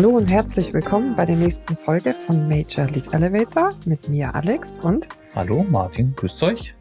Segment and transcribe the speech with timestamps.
[0.00, 4.78] Hallo und herzlich willkommen bei der nächsten Folge von Major League Elevator mit mir Alex
[4.78, 6.74] und Hallo Martin, grüßt euch.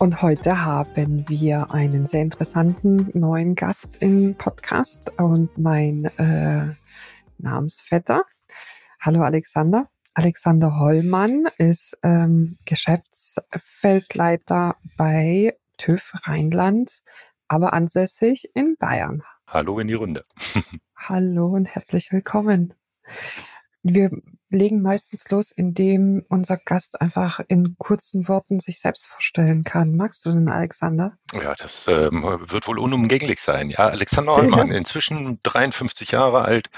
[0.00, 6.74] Und heute haben wir einen sehr interessanten neuen Gast im Podcast und mein äh,
[7.38, 8.24] Namensvetter.
[9.00, 9.88] Hallo Alexander.
[10.14, 17.04] Alexander Hollmann ist ähm, Geschäftsfeldleiter bei TÜV Rheinland,
[17.46, 19.22] aber ansässig in Bayern.
[19.46, 20.24] Hallo in die Runde.
[20.96, 22.74] Hallo und herzlich willkommen.
[23.82, 24.10] Wir
[24.48, 29.96] legen meistens los, indem unser Gast einfach in kurzen Worten sich selbst vorstellen kann.
[29.96, 31.18] Magst du denn, Alexander?
[31.32, 33.68] Ja, das ähm, wird wohl unumgänglich sein.
[33.68, 36.70] Ja, Alexander Hollmann, inzwischen 53 Jahre alt,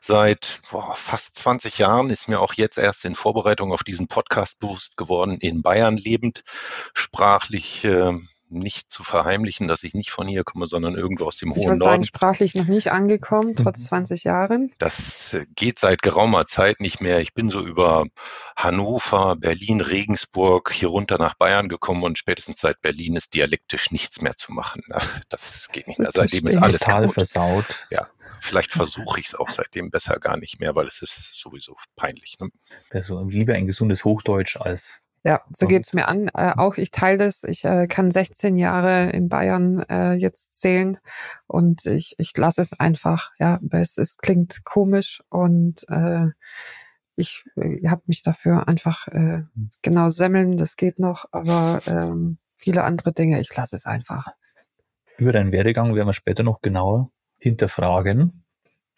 [0.00, 4.58] seit boah, fast 20 Jahren, ist mir auch jetzt erst in Vorbereitung auf diesen Podcast
[4.60, 6.44] bewusst geworden, in Bayern lebend,
[6.94, 8.12] sprachlich äh,
[8.48, 11.64] nicht zu verheimlichen, dass ich nicht von hier komme, sondern irgendwo aus dem ich hohen
[11.64, 11.74] Norden.
[11.76, 13.86] Ich würde sagen, sprachlich noch nicht angekommen, trotz mhm.
[13.86, 14.70] 20 Jahren.
[14.78, 17.20] Das äh, geht seit geraumer Zeit nicht mehr.
[17.20, 18.06] Ich bin so über
[18.56, 24.20] Hannover, Berlin, Regensburg hier runter nach Bayern gekommen und spätestens seit Berlin ist dialektisch nichts
[24.20, 24.82] mehr zu machen.
[25.28, 26.10] Das geht nicht mehr.
[26.12, 27.86] Das Seitdem ist alles total versaut.
[27.90, 28.08] Ja.
[28.38, 32.36] Vielleicht versuche ich es auch seitdem besser gar nicht mehr, weil es ist sowieso peinlich.
[32.38, 32.50] Ne?
[32.90, 36.28] Also lieber ein gesundes Hochdeutsch als ja, so geht's mir an.
[36.34, 37.44] Äh, auch ich teile das.
[37.44, 40.98] Ich äh, kann 16 Jahre in Bayern äh, jetzt zählen
[41.46, 43.32] und ich, ich lasse es einfach.
[43.38, 46.28] Ja, es, es klingt komisch und äh,
[47.16, 49.44] ich äh, habe mich dafür einfach äh,
[49.80, 54.28] genau semmeln, das geht noch, aber ähm, viele andere Dinge, ich lasse es einfach.
[55.16, 58.44] Über deinen Werdegang werden wir später noch genauer hinterfragen.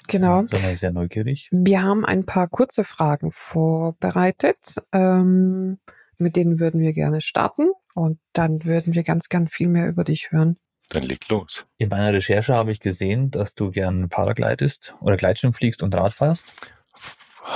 [0.08, 0.42] Genau.
[0.42, 1.48] Da sind wir sehr neugierig.
[1.52, 4.76] Wir haben ein paar kurze Fragen vorbereitet.
[4.92, 5.78] Ähm,
[6.18, 10.04] mit denen würden wir gerne starten und dann würden wir ganz, ganz viel mehr über
[10.04, 10.56] dich hören.
[10.88, 11.66] Dann leg los.
[11.78, 16.12] In meiner Recherche habe ich gesehen, dass du gern Paraglidest oder Gleitschirm fliegst und Rad
[16.12, 16.52] fährst.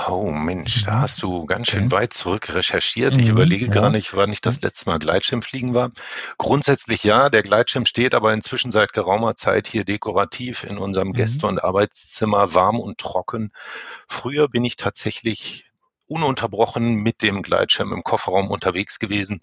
[0.07, 1.01] Oh Mensch, da mhm.
[1.01, 1.91] hast du ganz schön okay.
[1.91, 3.17] weit zurück recherchiert.
[3.17, 3.71] Ich mhm, überlege ja.
[3.71, 5.91] gar nicht, wann ich das letzte Mal Gleitschirmfliegen war.
[6.37, 11.13] Grundsätzlich ja, der Gleitschirm steht aber inzwischen seit geraumer Zeit hier dekorativ in unserem mhm.
[11.13, 13.51] Gäste- und Arbeitszimmer, warm und trocken.
[14.07, 15.70] Früher bin ich tatsächlich
[16.11, 19.41] ununterbrochen mit dem Gleitschirm im Kofferraum unterwegs gewesen.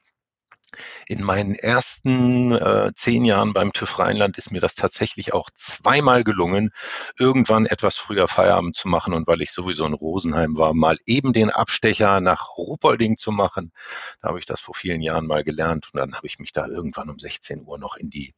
[1.06, 6.24] In meinen ersten äh, zehn Jahren beim TÜV Rheinland ist mir das tatsächlich auch zweimal
[6.24, 6.72] gelungen,
[7.18, 11.32] irgendwann etwas früher Feierabend zu machen und weil ich sowieso in Rosenheim war, mal eben
[11.32, 13.72] den Abstecher nach Ruhpolding zu machen.
[14.20, 16.66] Da habe ich das vor vielen Jahren mal gelernt und dann habe ich mich da
[16.66, 18.34] irgendwann um 16 Uhr noch in die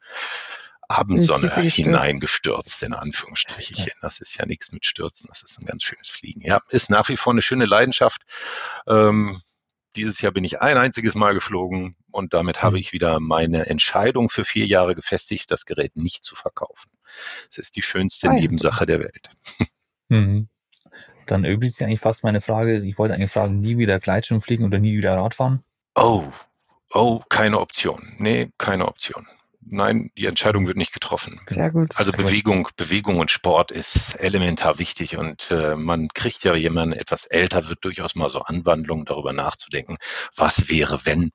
[0.90, 3.86] Abendsonne hineingestürzt, in Anführungsstrichen.
[4.02, 6.40] Das ist ja nichts mit Stürzen, das ist ein ganz schönes Fliegen.
[6.40, 8.22] Ja, ist nach wie vor eine schöne Leidenschaft.
[8.88, 9.40] Ähm,
[9.96, 12.80] dieses Jahr bin ich ein einziges Mal geflogen und damit habe mhm.
[12.80, 16.90] ich wieder meine Entscheidung für vier Jahre gefestigt, das Gerät nicht zu verkaufen.
[17.50, 19.30] Es ist die schönste ah, Nebensache der Welt.
[20.12, 20.48] Mhm.
[21.26, 22.80] Dann übrigens sich eigentlich fast meine Frage.
[22.80, 25.62] Ich wollte eigentlich fragen, nie wieder Gleitschirm fliegen oder nie wieder Radfahren?
[25.94, 26.24] Oh,
[26.92, 28.16] oh, keine Option.
[28.18, 29.28] Nee, keine Option.
[29.62, 31.40] Nein, die Entscheidung wird nicht getroffen.
[31.46, 31.96] Sehr gut.
[31.96, 37.26] Also Bewegung, Bewegung und Sport ist elementar wichtig und äh, man kriegt ja, jemanden etwas
[37.26, 39.98] älter wird, durchaus mal so Anwandlungen darüber nachzudenken,
[40.34, 41.30] was wäre, wenn.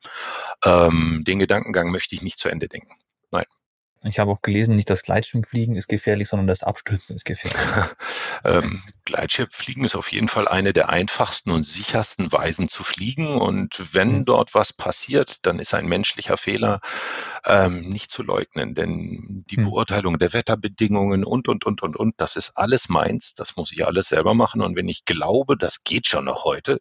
[0.63, 2.95] Ähm, den Gedankengang möchte ich nicht zu Ende denken.
[3.31, 3.45] Nein.
[4.03, 7.59] Ich habe auch gelesen, nicht das Gleitschirmfliegen ist gefährlich, sondern das Abstürzen ist gefährlich.
[8.43, 13.39] ähm, Gleitschirmfliegen ist auf jeden Fall eine der einfachsten und sichersten Weisen zu fliegen.
[13.39, 14.25] Und wenn mhm.
[14.25, 16.81] dort was passiert, dann ist ein menschlicher Fehler
[17.45, 18.75] ähm, nicht zu leugnen.
[18.75, 19.63] Denn die mhm.
[19.63, 23.33] Beurteilung der Wetterbedingungen und, und, und, und, und, das ist alles meins.
[23.33, 24.61] Das muss ich alles selber machen.
[24.61, 26.79] Und wenn ich glaube, das geht schon noch heute,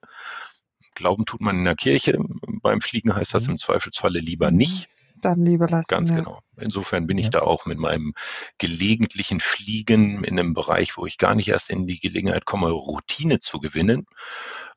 [0.95, 2.19] Glauben tut man in der Kirche.
[2.63, 4.59] Beim Fliegen heißt das im Zweifelsfalle lieber mhm.
[4.59, 5.89] nicht dann lieber lassen.
[5.89, 6.17] Ganz ja.
[6.17, 6.41] genau.
[6.57, 7.31] Insofern bin ich ja.
[7.31, 8.15] da auch mit meinem
[8.59, 13.39] gelegentlichen Fliegen in einem Bereich, wo ich gar nicht erst in die Gelegenheit komme, Routine
[13.39, 14.07] zu gewinnen.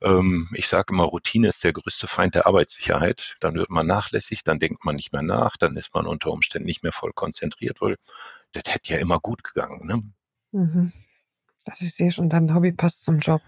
[0.01, 3.37] Ähm, ich sage immer, Routine ist der größte Feind der Arbeitssicherheit.
[3.39, 6.65] Dann wird man nachlässig, dann denkt man nicht mehr nach, dann ist man unter Umständen
[6.65, 7.97] nicht mehr voll konzentriert, weil
[8.53, 9.85] das hätte ja immer gut gegangen.
[9.85, 10.03] Ne?
[10.51, 10.91] Mhm.
[11.65, 13.41] Das ist eh schon, dein Hobby passt zum Job.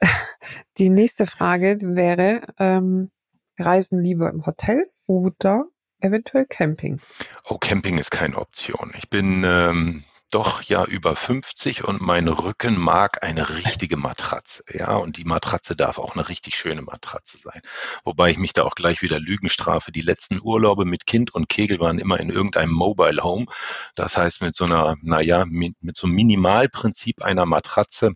[0.78, 3.10] die nächste Frage wäre, ähm,
[3.58, 5.64] Reisen lieber im Hotel oder
[6.00, 7.00] eventuell Camping?
[7.44, 8.92] Oh, Camping ist keine Option.
[8.96, 10.04] Ich bin ähm,
[10.34, 14.64] doch ja über 50 und mein Rücken mag eine richtige Matratze.
[14.72, 17.60] Ja, und die Matratze darf auch eine richtig schöne Matratze sein.
[18.02, 19.92] Wobei ich mich da auch gleich wieder Lügen strafe.
[19.92, 23.46] Die letzten Urlaube mit Kind und Kegel waren immer in irgendeinem Mobile Home.
[23.94, 28.14] Das heißt mit so einer, naja, mit, mit so einem Minimalprinzip einer Matratze.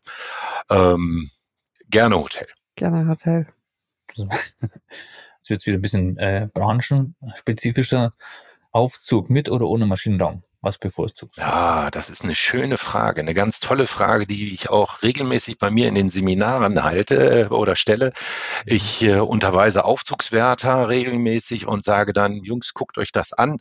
[0.68, 1.30] Ähm,
[1.88, 2.48] gerne Hotel.
[2.74, 3.46] Gerne Hotel.
[5.48, 8.12] Jetzt wird es wieder ein bisschen äh, branchenspezifischer.
[8.70, 10.42] Aufzug mit oder ohne Maschinenraum?
[10.60, 11.40] Was bevorzugst du?
[11.40, 15.70] Ja, das ist eine schöne Frage, eine ganz tolle Frage, die ich auch regelmäßig bei
[15.70, 18.12] mir in den Seminaren halte äh, oder stelle.
[18.66, 23.58] Ich äh, unterweise Aufzugswärter regelmäßig und sage dann, Jungs, guckt euch das an.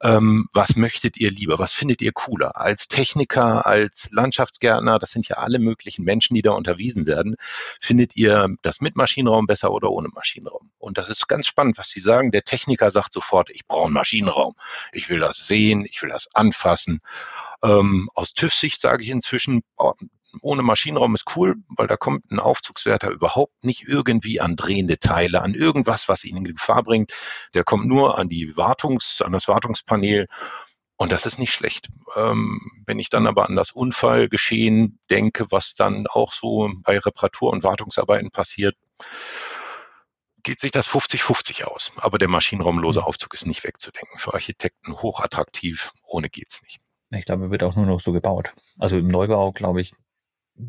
[0.00, 1.58] Ähm, was möchtet ihr lieber?
[1.58, 2.56] Was findet ihr cooler?
[2.56, 7.34] Als Techniker, als Landschaftsgärtner, das sind ja alle möglichen Menschen, die da unterwiesen werden.
[7.80, 10.70] Findet ihr das mit Maschinenraum besser oder ohne Maschinenraum?
[10.78, 12.30] Und das ist ganz spannend, was Sie sagen.
[12.30, 14.54] Der Techniker sagt sofort, ich brauche einen Maschinenraum.
[14.92, 17.00] Ich will das sehen, ich will das anfassen.
[17.62, 19.94] Ähm, aus TÜV-Sicht sage ich inzwischen, oh,
[20.42, 25.42] ohne Maschinenraum ist cool, weil da kommt ein Aufzugswärter überhaupt nicht irgendwie an drehende Teile,
[25.42, 27.12] an irgendwas, was ihn in Gefahr bringt.
[27.54, 30.26] Der kommt nur an die Wartungs, an das Wartungspanel
[30.96, 31.88] und das ist nicht schlecht.
[32.14, 37.52] Ähm, wenn ich dann aber an das Unfallgeschehen denke, was dann auch so bei Reparatur-
[37.52, 38.76] und Wartungsarbeiten passiert,
[40.46, 41.90] geht sich das 50-50 aus.
[41.96, 43.06] Aber der maschinenraumlose mhm.
[43.06, 44.16] Aufzug ist nicht wegzudenken.
[44.16, 46.78] Für Architekten hochattraktiv, ohne geht's nicht.
[47.10, 48.52] Ich glaube, er wird auch nur noch so gebaut.
[48.78, 49.92] Also im Neubau, glaube ich,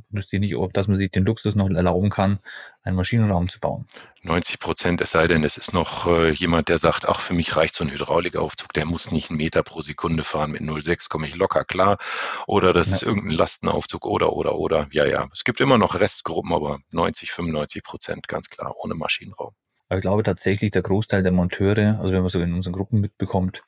[0.09, 2.39] wüsste ich nicht, ob dass man sich den Luxus noch erlauben kann,
[2.81, 3.85] einen Maschinenraum zu bauen.
[4.23, 7.55] 90 Prozent, es sei denn, es ist noch äh, jemand, der sagt, ach, für mich
[7.55, 11.27] reicht so ein Hydraulikaufzug, der muss nicht einen Meter pro Sekunde fahren, mit 0,6 komme
[11.27, 11.99] ich locker klar.
[12.47, 12.95] Oder das ja.
[12.95, 14.87] ist irgendein Lastenaufzug oder, oder, oder.
[14.91, 19.53] Ja, ja, es gibt immer noch Restgruppen, aber 90, 95 Prozent, ganz klar, ohne Maschinenraum.
[19.89, 22.99] Aber ich glaube tatsächlich, der Großteil der Monteure, also wenn man so in unseren Gruppen
[22.99, 23.63] mitbekommt,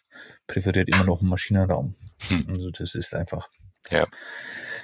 [0.47, 1.95] präferiert immer noch einen Maschinenraum.
[2.27, 2.45] Hm.
[2.49, 3.47] Also das ist einfach,
[3.89, 4.05] ja.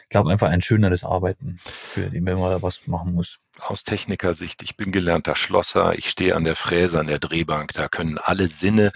[0.04, 3.40] ich glaube einfach ein schöneres Arbeiten, für den, wenn man da was machen muss.
[3.60, 7.90] Aus Technikersicht, ich bin gelernter Schlosser, ich stehe an der Fräse, an der Drehbank, da
[7.90, 8.92] können alle Sinne,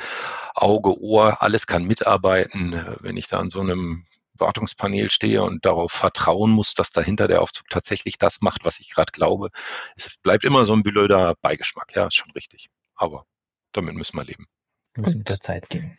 [0.56, 2.86] Auge, Ohr, alles kann mitarbeiten.
[3.02, 4.06] Wenn ich da an so einem
[4.40, 8.92] Wartungspanel stehe und darauf vertrauen muss, dass dahinter der Aufzug tatsächlich das macht, was ich
[8.92, 9.50] gerade glaube.
[9.96, 11.96] Es bleibt immer so ein blöder Beigeschmack.
[11.96, 12.70] Ja, ist schon richtig.
[12.96, 13.26] Aber
[13.72, 14.46] damit müssen wir leben.
[14.94, 15.98] Wir müssen mit der Zeit gehen.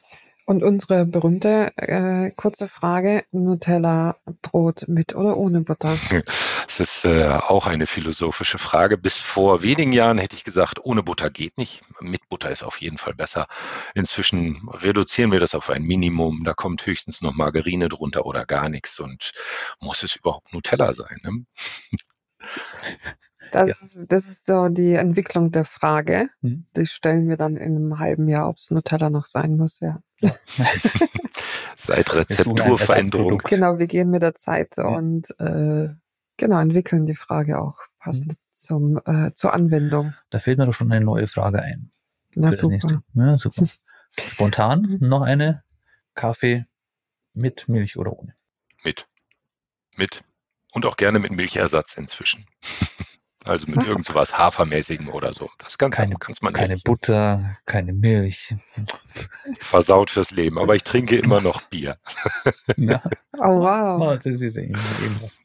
[0.51, 5.97] Und unsere berühmte äh, kurze Frage, Nutella Brot mit oder ohne Butter?
[6.67, 8.99] Das ist äh, auch eine philosophische Frage.
[8.99, 11.83] Bis vor wenigen Jahren hätte ich gesagt, ohne Butter geht nicht.
[12.01, 13.47] Mit Butter ist auf jeden Fall besser.
[13.95, 16.43] Inzwischen reduzieren wir das auf ein Minimum.
[16.45, 18.99] Da kommt höchstens noch Margarine drunter oder gar nichts.
[18.99, 19.33] Und
[19.81, 21.19] muss es überhaupt Nutella sein?
[21.23, 21.45] Ne?
[23.53, 23.75] Das, ja.
[23.75, 26.29] ist, das ist so die Entwicklung der Frage.
[26.41, 26.67] Mhm.
[26.77, 30.01] Die stellen wir dann in einem halben Jahr, ob es Nutella noch sein muss, ja.
[31.77, 33.39] Seit Rezepturveränderung.
[33.39, 34.85] Genau, wir gehen mit der Zeit ja.
[34.85, 35.89] und äh,
[36.37, 38.37] genau entwickeln die Frage auch passend mhm.
[38.53, 40.15] zum, äh, zur Anwendung.
[40.31, 41.91] Da fällt mir doch schon eine neue Frage ein.
[42.35, 43.03] Na super.
[43.15, 43.67] Ja, super.
[44.19, 45.63] Spontan noch eine.
[46.15, 46.67] Kaffee
[47.33, 48.35] mit Milch oder ohne?
[48.85, 49.07] Mit.
[49.97, 50.25] Mit.
[50.73, 52.47] Und auch gerne mit Milchersatz inzwischen.
[53.45, 55.49] Also mit irgend so was Hafermäßigem oder so.
[55.59, 56.85] Das kann, keine, kann's man Keine nicht.
[56.85, 58.55] Butter, keine Milch.
[59.59, 60.59] Versaut fürs Leben.
[60.59, 61.99] Aber ich trinke immer noch Bier.
[62.77, 63.03] Ja.
[63.39, 64.19] Oh wow.
[64.23, 64.75] Das ist eben,
[65.21, 65.41] was.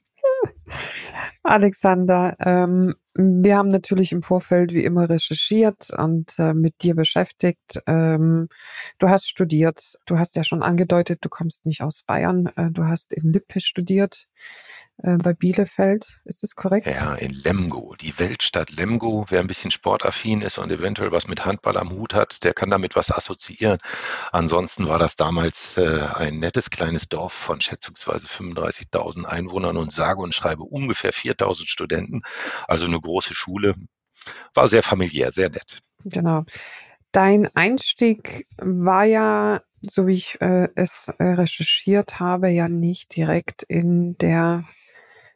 [1.43, 7.81] Alexander, ähm, wir haben natürlich im Vorfeld wie immer recherchiert und äh, mit dir beschäftigt.
[7.87, 8.49] Ähm,
[8.97, 12.85] du hast studiert, du hast ja schon angedeutet, du kommst nicht aus Bayern, äh, du
[12.85, 14.27] hast in Lippe studiert
[14.97, 16.21] äh, bei Bielefeld.
[16.23, 16.87] Ist das korrekt?
[16.87, 19.25] Ja, in Lemgo, die Weltstadt Lemgo.
[19.29, 22.69] Wer ein bisschen sportaffin ist und eventuell was mit Handball am Hut hat, der kann
[22.69, 23.77] damit was assoziieren.
[24.31, 30.21] Ansonsten war das damals äh, ein nettes kleines Dorf von schätzungsweise 35.000 Einwohnern und sage
[30.21, 32.21] und schreibe ungefähr 4.000 Studenten.
[32.67, 33.75] Also eine große Schule.
[34.53, 35.79] War sehr familiär, sehr nett.
[36.03, 36.43] Genau.
[37.11, 43.63] Dein Einstieg war ja so wie ich äh, es äh, recherchiert habe, ja nicht direkt
[43.63, 44.63] in der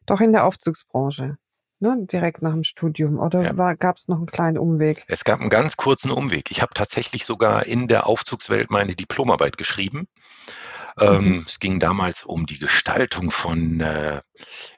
[0.10, 1.38] doch in der Aufzugsbranche.
[1.82, 3.74] Ne, direkt nach dem Studium oder ja.
[3.76, 5.06] gab es noch einen kleinen Umweg?
[5.08, 6.52] Es gab einen ganz kurzen Umweg.
[6.52, 10.10] Ich habe tatsächlich sogar in der Aufzugswelt meine Diplomarbeit geschrieben.
[11.00, 11.46] Ähm, mhm.
[11.48, 14.22] es ging damals um die Gestaltung von äh,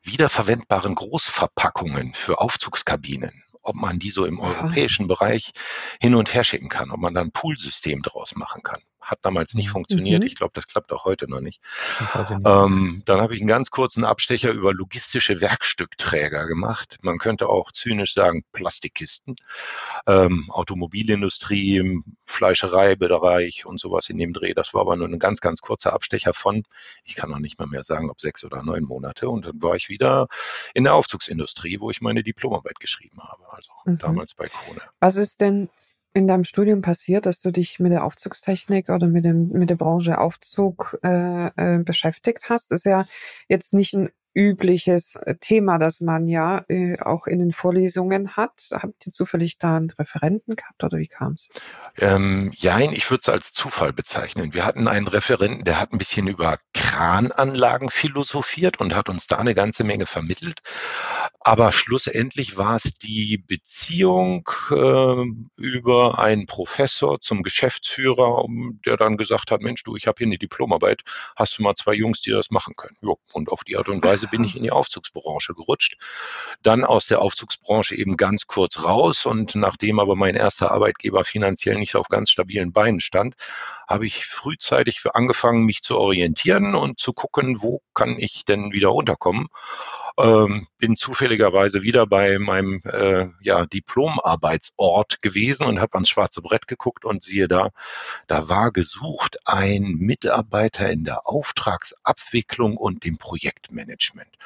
[0.03, 5.51] wiederverwendbaren Großverpackungen für Aufzugskabinen ob man die so im europäischen Bereich
[6.01, 8.81] hin und her schicken kann, ob man dann ein Poolsystem draus machen kann.
[9.01, 9.71] Hat damals nicht mhm.
[9.71, 10.21] funktioniert.
[10.21, 10.27] Mhm.
[10.27, 11.61] Ich glaube, das klappt auch heute noch nicht.
[12.45, 16.97] Ähm, dann habe ich einen ganz kurzen Abstecher über logistische Werkstückträger gemacht.
[17.01, 19.35] Man könnte auch zynisch sagen Plastikkisten.
[20.07, 24.53] Ähm, Automobilindustrie, Fleischereibereich und sowas in dem Dreh.
[24.53, 26.63] Das war aber nur ein ganz, ganz kurzer Abstecher von,
[27.03, 29.29] ich kann noch nicht mal mehr sagen, ob sechs oder neun Monate.
[29.29, 30.27] Und dann war ich wieder
[30.73, 33.43] in der Aufzugsindustrie, wo ich meine Diplomarbeit geschrieben habe.
[33.51, 33.97] Also mhm.
[33.97, 34.81] damals bei Krone.
[34.99, 35.69] Was ist denn
[36.13, 39.75] in deinem Studium passiert, dass du dich mit der Aufzugstechnik oder mit, dem, mit der
[39.75, 42.71] Branche Aufzug äh, äh, beschäftigt hast?
[42.71, 43.05] Ist ja
[43.47, 48.69] jetzt nicht ein übliches äh, Thema, das man ja äh, auch in den Vorlesungen hat.
[48.71, 51.49] Habt ihr zufällig da einen Referenten gehabt oder wie kam es?
[51.97, 54.53] Ähm, jein, ich würde es als Zufall bezeichnen.
[54.53, 59.37] Wir hatten einen Referenten, der hat ein bisschen über Krananlagen philosophiert und hat uns da
[59.37, 60.61] eine ganze Menge vermittelt.
[61.43, 68.45] Aber schlussendlich war es die Beziehung äh, über einen Professor zum Geschäftsführer,
[68.85, 71.01] der dann gesagt hat, Mensch, du, ich habe hier eine Diplomarbeit,
[71.35, 72.95] hast du mal zwei Jungs, die das machen können?
[73.01, 75.97] Jo, und auf die Art und Weise bin ich in die Aufzugsbranche gerutscht.
[76.61, 81.77] Dann aus der Aufzugsbranche eben ganz kurz raus und nachdem aber mein erster Arbeitgeber finanziell
[81.77, 83.35] nicht auf ganz stabilen Beinen stand,
[83.87, 88.89] habe ich frühzeitig angefangen, mich zu orientieren und zu gucken, wo kann ich denn wieder
[88.89, 89.47] runterkommen.
[90.17, 96.67] Ähm, bin zufälligerweise wieder bei meinem äh, ja, Diplomarbeitsort gewesen und habe ans schwarze Brett
[96.67, 97.69] geguckt und siehe da,
[98.27, 104.37] da war gesucht ein Mitarbeiter in der Auftragsabwicklung und dem Projektmanagement.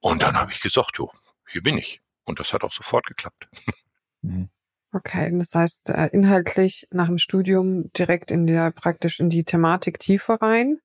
[0.00, 1.10] Und dann habe ich gesagt, jo,
[1.48, 2.00] hier bin ich.
[2.24, 3.48] Und das hat auch sofort geklappt.
[4.26, 4.48] Mhm.
[4.94, 9.98] Okay, das heißt, äh, inhaltlich nach dem Studium direkt in der praktisch in die Thematik
[9.98, 10.78] tiefer rein.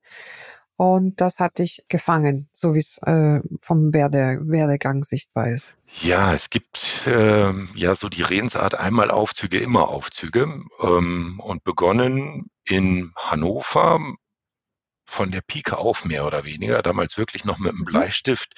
[0.80, 5.78] Und das hat dich gefangen, so wie es äh, vom Werde, Werdegang sichtbar ist.
[6.00, 10.64] Ja, es gibt äh, ja so die Redensart einmal Aufzüge, immer Aufzüge.
[10.80, 14.00] Ähm, und begonnen in Hannover
[15.06, 17.86] von der Pike auf mehr oder weniger, damals wirklich noch mit einem mhm.
[17.86, 18.54] Bleistift,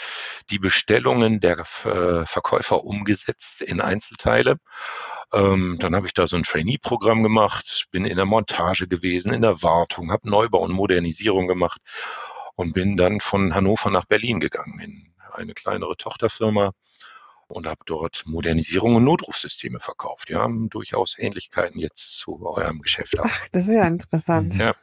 [0.52, 4.58] die Bestellungen der äh, Verkäufer umgesetzt in Einzelteile
[5.34, 9.42] ähm, dann habe ich da so ein Trainee-Programm gemacht, bin in der Montage gewesen, in
[9.42, 11.82] der Wartung, habe Neubau und Modernisierung gemacht
[12.56, 16.72] und bin dann von Hannover nach Berlin gegangen in eine kleinere Tochterfirma
[17.48, 20.30] und habe dort Modernisierung und Notrufsysteme verkauft.
[20.30, 23.20] Ja, durchaus Ähnlichkeiten jetzt zu eurem Geschäft.
[23.20, 23.26] Auch.
[23.26, 24.56] Ach, das ist ja interessant.
[24.56, 24.74] Ja.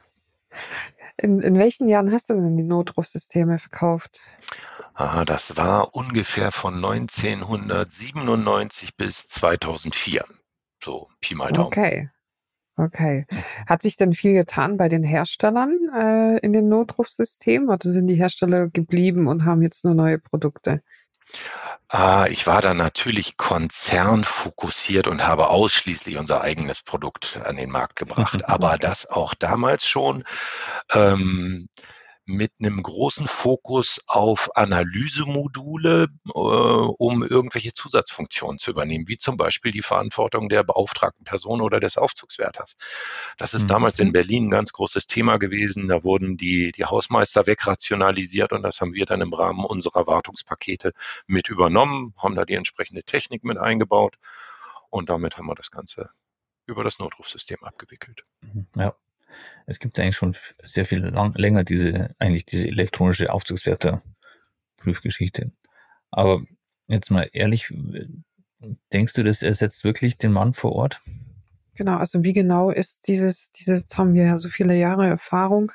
[1.17, 4.19] In, in welchen Jahren hast du denn die Notrufsysteme verkauft?
[4.93, 10.25] Ah, das war ungefähr von 1997 bis 2004.
[10.83, 11.67] So, Pi mal Daumen.
[11.67, 12.09] Okay.
[12.77, 13.25] Okay.
[13.67, 18.15] Hat sich denn viel getan bei den Herstellern äh, in den Notrufsystemen oder sind die
[18.15, 20.81] Hersteller geblieben und haben jetzt nur neue Produkte?
[21.89, 27.97] Ah, ich war da natürlich konzernfokussiert und habe ausschließlich unser eigenes Produkt an den Markt
[27.97, 28.45] gebracht.
[28.47, 30.23] Aber das auch damals schon.
[30.93, 31.67] Ähm,
[32.29, 39.71] mit einem großen Fokus auf Analysemodule, äh, um irgendwelche Zusatzfunktionen zu übernehmen, wie zum Beispiel
[39.71, 42.75] die Verantwortung der beauftragten Person oder des Aufzugswärters.
[43.37, 43.69] Das ist mhm.
[43.69, 45.87] damals in Berlin ein ganz großes Thema gewesen.
[45.87, 50.93] Da wurden die, die Hausmeister wegrationalisiert und das haben wir dann im Rahmen unserer Wartungspakete
[51.25, 54.17] mit übernommen, haben da die entsprechende Technik mit eingebaut
[54.91, 56.11] und damit haben wir das Ganze
[56.67, 58.23] über das Notrufsystem abgewickelt.
[58.41, 58.67] Mhm.
[58.75, 58.95] Ja,
[59.65, 65.51] es gibt eigentlich schon sehr viel lang, länger diese, eigentlich diese elektronische Aufzugswärter-Prüfgeschichte.
[66.11, 66.43] Aber
[66.87, 67.71] jetzt mal ehrlich,
[68.93, 71.01] denkst du, das ersetzt wirklich den Mann vor Ort?
[71.75, 75.71] Genau, also wie genau ist dieses, dieses, jetzt haben wir ja so viele Jahre Erfahrung.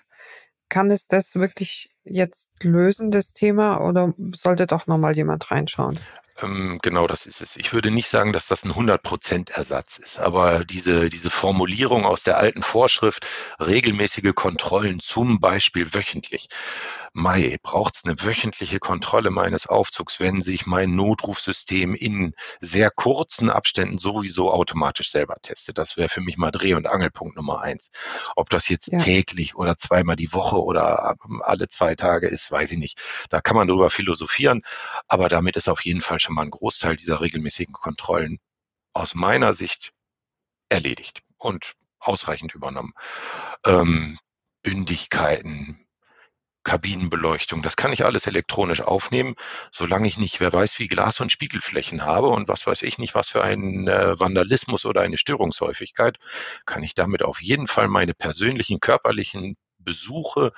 [0.68, 5.98] Kann es das wirklich jetzt lösen, das Thema, oder sollte doch nochmal jemand reinschauen?
[6.40, 7.56] Ähm, genau das ist es.
[7.56, 12.22] Ich würde nicht sagen, dass das ein 100% Ersatz ist, aber diese, diese Formulierung aus
[12.24, 13.26] der alten Vorschrift,
[13.60, 16.48] regelmäßige Kontrollen, zum Beispiel wöchentlich,
[17.16, 23.50] Mai, braucht es eine wöchentliche Kontrolle meines Aufzugs, wenn sich mein Notrufsystem in sehr kurzen
[23.50, 25.78] Abständen sowieso automatisch selber testet.
[25.78, 27.92] Das wäre für mich mal Dreh- und Angelpunkt Nummer eins.
[28.34, 28.98] Ob das jetzt ja.
[28.98, 33.00] täglich oder zweimal die Woche oder alle zwei Tage ist, weiß ich nicht.
[33.30, 34.62] Da kann man drüber philosophieren,
[35.06, 38.38] aber damit ist auf jeden Fall schon mal ein Großteil dieser regelmäßigen Kontrollen
[38.92, 39.92] aus meiner Sicht
[40.68, 42.92] erledigt und ausreichend übernommen.
[43.64, 44.18] Ähm,
[44.62, 45.86] Bündigkeiten,
[46.64, 47.62] Kabinenbeleuchtung.
[47.62, 49.34] Das kann ich alles elektronisch aufnehmen,
[49.70, 53.14] solange ich nicht, wer weiß, wie Glas- und Spiegelflächen habe und was weiß ich nicht,
[53.14, 56.18] was für einen äh, Vandalismus oder eine Störungshäufigkeit,
[56.64, 60.52] kann ich damit auf jeden Fall meine persönlichen körperlichen Besuche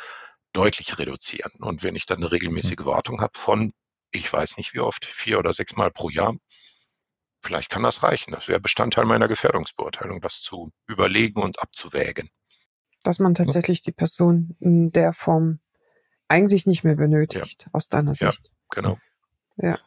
[0.52, 1.52] deutlich reduzieren.
[1.58, 2.86] Und wenn ich dann eine regelmäßige hm.
[2.86, 3.72] Wartung habe von,
[4.16, 6.34] ich weiß nicht wie oft, vier oder sechs Mal pro Jahr,
[7.42, 8.32] vielleicht kann das reichen.
[8.32, 12.30] Das wäre Bestandteil meiner Gefährdungsbeurteilung, das zu überlegen und abzuwägen.
[13.04, 15.60] dass man tatsächlich die Person in der Form
[16.28, 17.70] eigentlich nicht mehr benötigt, ja.
[17.72, 18.22] aus deiner Sicht.
[18.22, 18.32] Ja,
[18.70, 18.98] genau.
[19.56, 19.78] Ja.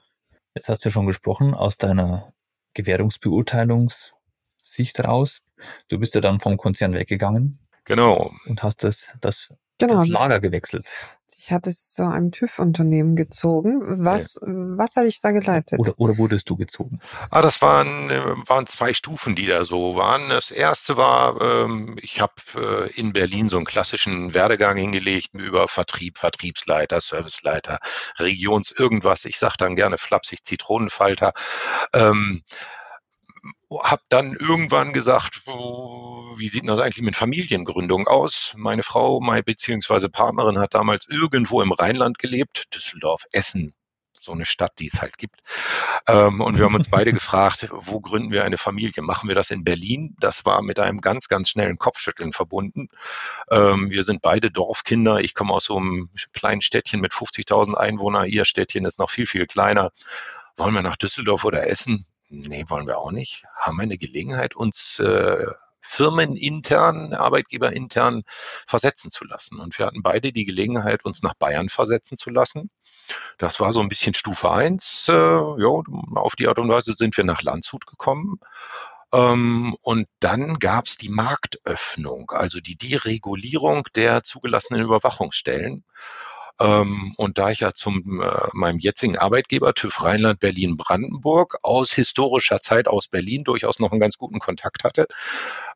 [0.56, 2.34] Jetzt hast du schon gesprochen, aus deiner
[2.74, 5.42] Gewährungsbeurteilungssicht raus.
[5.90, 7.60] Du bist ja dann vom Konzern weggegangen.
[7.84, 8.32] Genau.
[8.46, 10.00] Und hast das, das, genau.
[10.00, 10.90] das Lager gewechselt.
[11.38, 13.82] Ich hatte es zu einem TÜV-Unternehmen gezogen.
[14.04, 14.48] Was, ja.
[14.48, 15.80] was hatte ich da geleitet?
[15.80, 17.00] Oder, oder wurdest du gezogen?
[17.30, 20.30] Ah, das waren, äh, waren zwei Stufen, die da so waren.
[20.30, 25.68] Das erste war, ähm, ich habe äh, in Berlin so einen klassischen Werdegang hingelegt über
[25.68, 27.80] Vertrieb, Vertriebsleiter, Serviceleiter,
[28.18, 29.26] Regions irgendwas.
[29.26, 31.34] Ich sage dann gerne flapsig Zitronenfalter.
[31.94, 32.44] Ähm,
[33.72, 38.54] habe dann irgendwann gesagt, wie sieht das eigentlich mit Familiengründung aus?
[38.56, 43.74] Meine Frau, meine beziehungsweise Partnerin hat damals irgendwo im Rheinland gelebt, Düsseldorf, Essen,
[44.14, 45.42] so eine Stadt, die es halt gibt.
[46.08, 49.04] Ähm, und wir haben uns beide gefragt, wo gründen wir eine Familie?
[49.04, 50.16] Machen wir das in Berlin?
[50.20, 52.90] Das war mit einem ganz, ganz schnellen Kopfschütteln verbunden.
[53.52, 55.20] Ähm, wir sind beide Dorfkinder.
[55.20, 58.28] Ich komme aus so einem kleinen Städtchen mit 50.000 Einwohnern.
[58.28, 59.92] Ihr Städtchen ist noch viel, viel kleiner.
[60.58, 62.06] Wollen wir nach Düsseldorf oder Essen?
[62.30, 63.46] Nee, wollen wir auch nicht.
[63.56, 65.46] Haben wir eine Gelegenheit, uns äh,
[65.82, 68.24] firmenintern, arbeitgeberintern
[68.68, 69.60] versetzen zu lassen.
[69.60, 72.70] Und wir hatten beide die Gelegenheit, uns nach Bayern versetzen zu lassen.
[73.40, 75.08] Das war so ein bisschen Stufe 1.
[75.10, 75.84] Äh, ja,
[76.16, 78.40] auf die Art und Weise sind wir nach Landshut gekommen.
[79.12, 85.84] Ähm, und dann gab es die Marktöffnung, also die Deregulierung der zugelassenen Überwachungsstellen.
[86.60, 91.92] Ähm, und da ich ja zum äh, meinem jetzigen Arbeitgeber TÜV Rheinland Berlin Brandenburg aus
[91.92, 95.08] historischer Zeit aus Berlin durchaus noch einen ganz guten Kontakt hatte,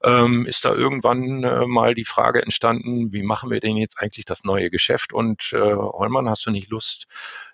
[0.04, 4.26] ähm, ist da irgendwann äh, mal die Frage entstanden, wie machen wir denn jetzt eigentlich
[4.26, 5.14] das neue Geschäft?
[5.14, 7.08] Und äh, Hollmann, hast du nicht Lust,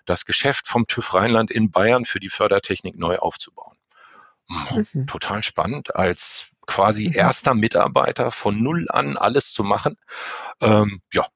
[0.06, 3.76] das Geschäft vom TÜV Rheinland in Bayern für die Fördertechnik neu aufzubauen?
[4.48, 5.06] Hm, mhm.
[5.06, 7.14] Total spannend, als quasi mhm.
[7.14, 9.96] erster Mitarbeiter von null an alles zu machen.
[10.60, 11.26] Ähm, ja,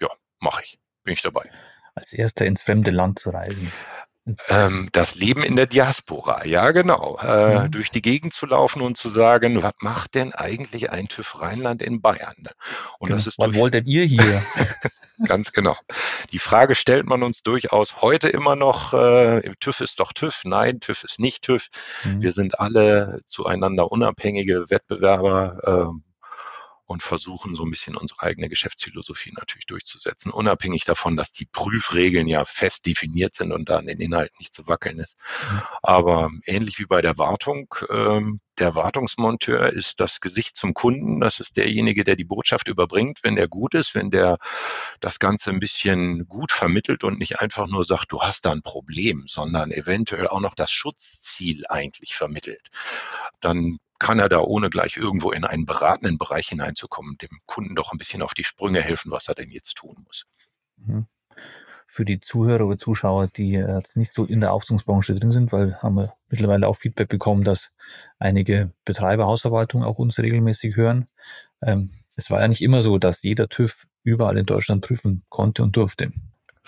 [0.00, 1.50] ja, mache ich bin ich dabei.
[1.94, 3.72] Als erster ins fremde Land zu reisen.
[4.48, 7.18] Ähm, das Leben in der Diaspora, ja genau.
[7.18, 7.70] Äh, mhm.
[7.70, 11.82] Durch die Gegend zu laufen und zu sagen, was macht denn eigentlich ein TÜV Rheinland
[11.82, 12.36] in Bayern?
[12.98, 13.16] Und genau.
[13.16, 14.42] das ist was wolltet ihr hier?
[15.26, 15.76] Ganz genau.
[16.32, 20.80] Die Frage stellt man uns durchaus heute immer noch, äh, TÜV ist doch TÜV, nein,
[20.80, 21.68] TÜV ist nicht TÜV.
[22.04, 22.22] Mhm.
[22.22, 25.92] Wir sind alle zueinander unabhängige Wettbewerber.
[25.94, 26.09] Äh,
[26.90, 32.26] und versuchen so ein bisschen unsere eigene Geschäftsphilosophie natürlich durchzusetzen, unabhängig davon, dass die Prüfregeln
[32.26, 35.16] ja fest definiert sind und da an den Inhalten nicht zu wackeln ist.
[35.82, 41.20] Aber ähnlich wie bei der Wartung, ähm, der Wartungsmonteur ist das Gesicht zum Kunden.
[41.20, 44.38] Das ist derjenige, der die Botschaft überbringt, wenn der gut ist, wenn der
[44.98, 48.62] das Ganze ein bisschen gut vermittelt und nicht einfach nur sagt, du hast da ein
[48.62, 52.68] Problem, sondern eventuell auch noch das Schutzziel eigentlich vermittelt.
[53.38, 57.92] Dann kann er da ohne gleich irgendwo in einen beratenden Bereich hineinzukommen, dem Kunden doch
[57.92, 60.26] ein bisschen auf die Sprünge helfen, was er denn jetzt tun muss.
[60.78, 61.06] Mhm.
[61.86, 65.76] Für die Zuhörer oder Zuschauer, die jetzt nicht so in der Aufzugsbranche drin sind, weil
[65.82, 67.72] haben wir mittlerweile auch Feedback bekommen, dass
[68.18, 71.08] einige Betreiber, Hausverwaltung auch uns regelmäßig hören.
[71.62, 75.62] Ähm, es war ja nicht immer so, dass jeder TÜV überall in Deutschland prüfen konnte
[75.62, 76.12] und durfte.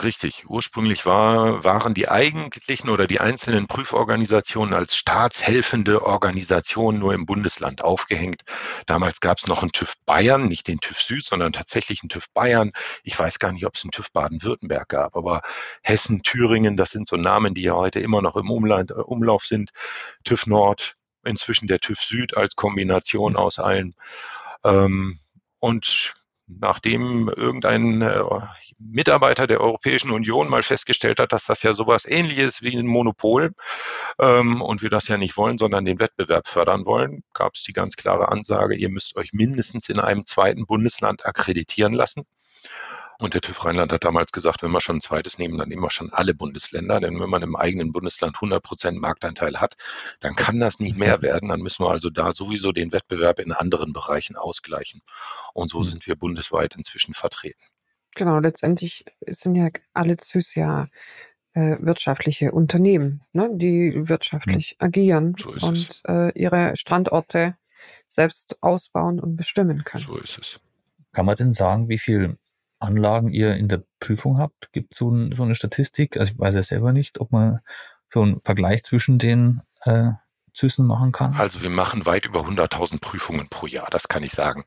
[0.02, 0.46] Richtig.
[0.48, 7.84] Ursprünglich war, waren die eigentlichen oder die einzelnen Prüforganisationen als staatshelfende Organisationen nur im Bundesland
[7.84, 8.42] aufgehängt.
[8.86, 12.30] Damals gab es noch einen TÜV Bayern, nicht den TÜV Süd, sondern tatsächlich einen TÜV
[12.32, 12.72] Bayern.
[13.04, 15.42] Ich weiß gar nicht, ob es einen TÜV Baden-Württemberg gab, aber
[15.82, 19.44] Hessen, Thüringen, das sind so Namen, die ja heute immer noch im Umland, äh, Umlauf
[19.44, 19.70] sind.
[20.24, 23.94] TÜV Nord, inzwischen der TÜV Süd als Kombination aus allen.
[24.64, 25.16] Ähm,
[25.60, 26.14] und
[26.46, 28.20] nachdem irgendein äh,
[28.90, 33.52] Mitarbeiter der Europäischen Union mal festgestellt hat, dass das ja sowas ähnliches wie ein Monopol
[34.18, 37.72] ähm, und wir das ja nicht wollen, sondern den Wettbewerb fördern wollen, gab es die
[37.72, 42.24] ganz klare Ansage, ihr müsst euch mindestens in einem zweiten Bundesland akkreditieren lassen.
[43.22, 45.82] Und der TÜV Rheinland hat damals gesagt, wenn wir schon ein zweites nehmen, dann nehmen
[45.82, 46.98] wir schon alle Bundesländer.
[46.98, 49.74] Denn wenn man im eigenen Bundesland 100 Prozent Marktanteil hat,
[50.18, 51.48] dann kann das nicht mehr werden.
[51.48, 55.02] Dann müssen wir also da sowieso den Wettbewerb in anderen Bereichen ausgleichen.
[55.54, 55.84] Und so mhm.
[55.84, 57.62] sind wir bundesweit inzwischen vertreten.
[58.14, 60.88] Genau, letztendlich sind ja alle TÜVs ja
[61.54, 64.86] äh, wirtschaftliche Unternehmen, ne, die wirtschaftlich mhm.
[64.86, 67.56] agieren so und äh, ihre Standorte
[68.06, 70.04] selbst ausbauen und bestimmen können.
[70.04, 70.60] So ist es.
[71.12, 72.38] Kann man denn sagen, wie viel
[72.78, 74.72] Anlagen ihr in der Prüfung habt?
[74.72, 76.16] Gibt es so, ein, so, eine Statistik?
[76.16, 77.60] Also ich weiß ja selber nicht, ob man
[78.08, 80.10] so einen Vergleich zwischen den äh,
[80.54, 81.34] Züssen machen kann.
[81.34, 84.64] Also wir machen weit über 100.000 Prüfungen pro Jahr, das kann ich sagen.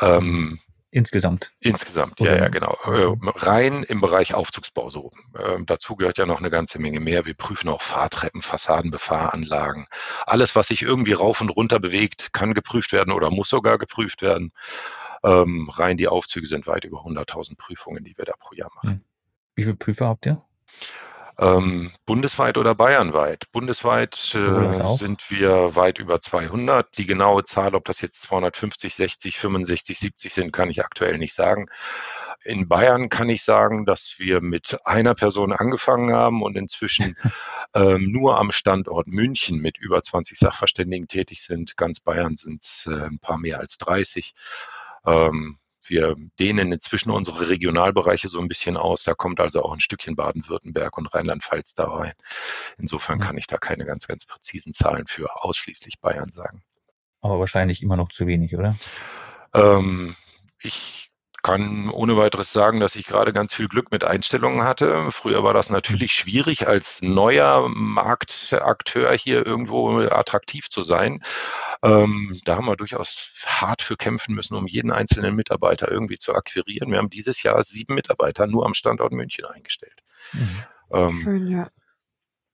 [0.00, 0.58] Ähm,
[0.94, 1.54] Insgesamt.
[1.58, 2.36] Insgesamt, Oder?
[2.36, 2.76] ja, ja, genau.
[2.84, 5.10] Äh, rein im Bereich Aufzugsbau so.
[5.38, 7.24] Ähm, dazu gehört ja noch eine ganze Menge mehr.
[7.24, 9.86] Wir prüfen auch Fahrtreppen, Fassaden, Befahranlagen.
[10.26, 14.20] Alles, was sich irgendwie rauf und runter bewegt, kann geprüft werden oder muss sogar geprüft
[14.20, 14.52] werden.
[15.24, 18.90] Ähm, rein die Aufzüge sind weit über 100.000 Prüfungen, die wir da pro Jahr machen.
[18.90, 19.04] Hm.
[19.54, 20.44] Wie viele Prüfer habt ihr?
[21.38, 23.50] Ähm, bundesweit oder bayernweit?
[23.52, 26.96] Bundesweit äh, sind wir weit über 200.
[26.98, 31.34] Die genaue Zahl, ob das jetzt 250, 60, 65, 70 sind, kann ich aktuell nicht
[31.34, 31.68] sagen.
[32.44, 37.16] In Bayern kann ich sagen, dass wir mit einer Person angefangen haben und inzwischen
[37.74, 41.76] ähm, nur am Standort München mit über 20 Sachverständigen tätig sind.
[41.76, 44.34] Ganz Bayern sind es äh, ein paar mehr als 30.
[45.06, 49.04] Ähm, wir dehnen inzwischen unsere Regionalbereiche so ein bisschen aus.
[49.04, 52.14] Da kommt also auch ein Stückchen Baden-Württemberg und Rheinland-Pfalz da rein.
[52.78, 56.62] Insofern kann ich da keine ganz, ganz präzisen Zahlen für ausschließlich Bayern sagen.
[57.20, 58.76] Aber wahrscheinlich immer noch zu wenig, oder?
[59.54, 60.16] Ähm,
[60.60, 61.11] ich
[61.42, 65.10] kann ohne weiteres sagen, dass ich gerade ganz viel Glück mit Einstellungen hatte.
[65.10, 71.22] Früher war das natürlich schwierig, als neuer Marktakteur hier irgendwo attraktiv zu sein.
[71.82, 76.32] Ähm, da haben wir durchaus hart für kämpfen müssen, um jeden einzelnen Mitarbeiter irgendwie zu
[76.32, 76.90] akquirieren.
[76.90, 80.00] Wir haben dieses Jahr sieben Mitarbeiter nur am Standort München eingestellt.
[80.32, 80.62] Mhm.
[80.92, 81.68] Ähm, Schön, ja.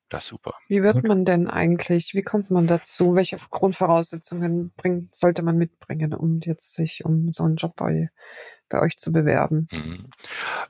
[0.09, 0.55] Das ist super.
[0.69, 3.15] Wie wird man denn eigentlich, wie kommt man dazu?
[3.15, 8.11] Welche Grundvoraussetzungen bringt, sollte man mitbringen, um jetzt sich um so einen Job bei
[8.69, 9.69] bei euch zu bewerben?
[9.71, 10.11] Mhm.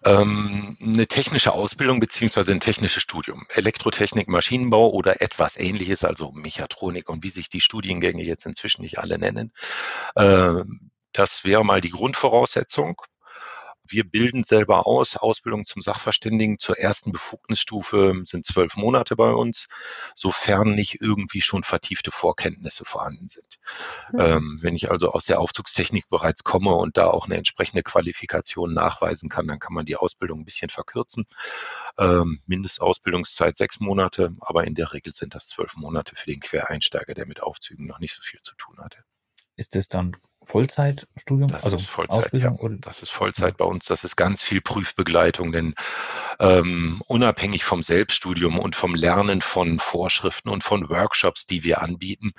[0.05, 3.47] Ähm, eine technische Ausbildung beziehungsweise ein technisches Studium.
[3.51, 8.99] Elektrotechnik, Maschinenbau oder etwas ähnliches, also Mechatronik und wie sich die Studiengänge jetzt inzwischen nicht
[8.99, 9.53] alle nennen.
[10.15, 10.65] Äh,
[11.13, 13.01] das wäre mal die Grundvoraussetzung.
[13.89, 15.17] Wir bilden selber aus.
[15.17, 19.69] Ausbildung zum Sachverständigen zur ersten Befugnisstufe sind zwölf Monate bei uns,
[20.15, 23.59] sofern nicht irgendwie schon vertiefte Vorkenntnisse vorhanden sind.
[24.13, 24.21] Mhm.
[24.21, 28.75] Ähm, wenn ich also aus der Aufzugstechnik bereits komme und da auch eine entsprechende Qualifikation
[28.75, 31.27] nachweisen kann, dann kann man die Ausbildung ein bisschen verkürzen.
[31.99, 37.15] Ähm, Mindestausbildungszeit sechs Monate, aber in der Regel sind das zwölf Monate für den Quereinsteiger,
[37.15, 39.03] der mit Aufzügen noch nicht so viel zu tun hatte.
[39.57, 40.17] Ist das dann
[40.49, 41.49] Vollzeitstudium?
[41.49, 42.57] Das also ist Vollzeit, ja.
[42.81, 43.85] Das ist Vollzeit bei uns.
[43.85, 45.75] Das ist ganz viel Prüfbegleitung, denn
[46.41, 52.33] ähm, unabhängig vom Selbststudium und vom Lernen von Vorschriften und von Workshops, die wir anbieten,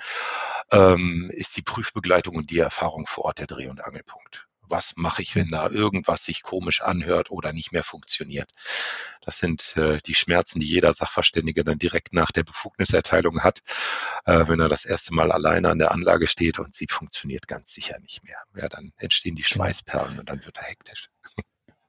[0.72, 5.22] ähm, ist die Prüfbegleitung und die Erfahrung vor Ort der Dreh- und Angelpunkt was mache
[5.22, 8.50] ich, wenn da irgendwas sich komisch anhört oder nicht mehr funktioniert.
[9.22, 13.60] Das sind äh, die Schmerzen, die jeder Sachverständige dann direkt nach der Befugniserteilung hat,
[14.24, 17.72] äh, wenn er das erste Mal alleine an der Anlage steht und sie funktioniert ganz
[17.72, 18.38] sicher nicht mehr.
[18.54, 19.64] Ja, dann entstehen die genau.
[19.64, 21.10] Schweißperlen und dann wird er hektisch.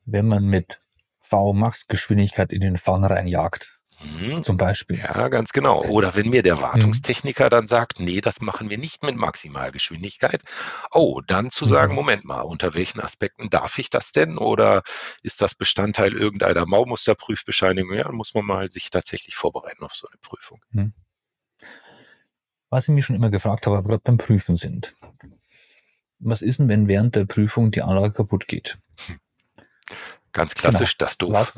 [0.06, 0.82] Wenn man mit
[1.22, 4.44] V-Max-Geschwindigkeit in den Fang reinjagt, Mhm.
[4.44, 4.98] Zum Beispiel.
[4.98, 5.84] Ja, ganz genau.
[5.86, 6.62] Oder wenn mir der mhm.
[6.62, 7.50] Wartungstechniker mhm.
[7.50, 10.42] dann sagt, nee, das machen wir nicht mit Maximalgeschwindigkeit.
[10.92, 11.96] Oh, dann zu sagen, mhm.
[11.96, 14.38] Moment mal, unter welchen Aspekten darf ich das denn?
[14.38, 14.84] Oder
[15.22, 17.96] ist das Bestandteil irgendeiner Maumusterprüfbescheinigung?
[17.96, 20.62] Ja, dann muss man mal sich tatsächlich vorbereiten auf so eine Prüfung.
[20.72, 20.94] Mhm.
[22.70, 24.96] Was ich mich schon immer gefragt habe, aber gerade beim Prüfen sind.
[26.20, 28.78] Was ist denn, wenn während der Prüfung die Anlage kaputt geht?
[30.32, 31.08] Ganz klassisch, genau.
[31.08, 31.34] das doof.
[31.34, 31.54] Was,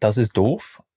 [0.00, 0.82] das ist doof,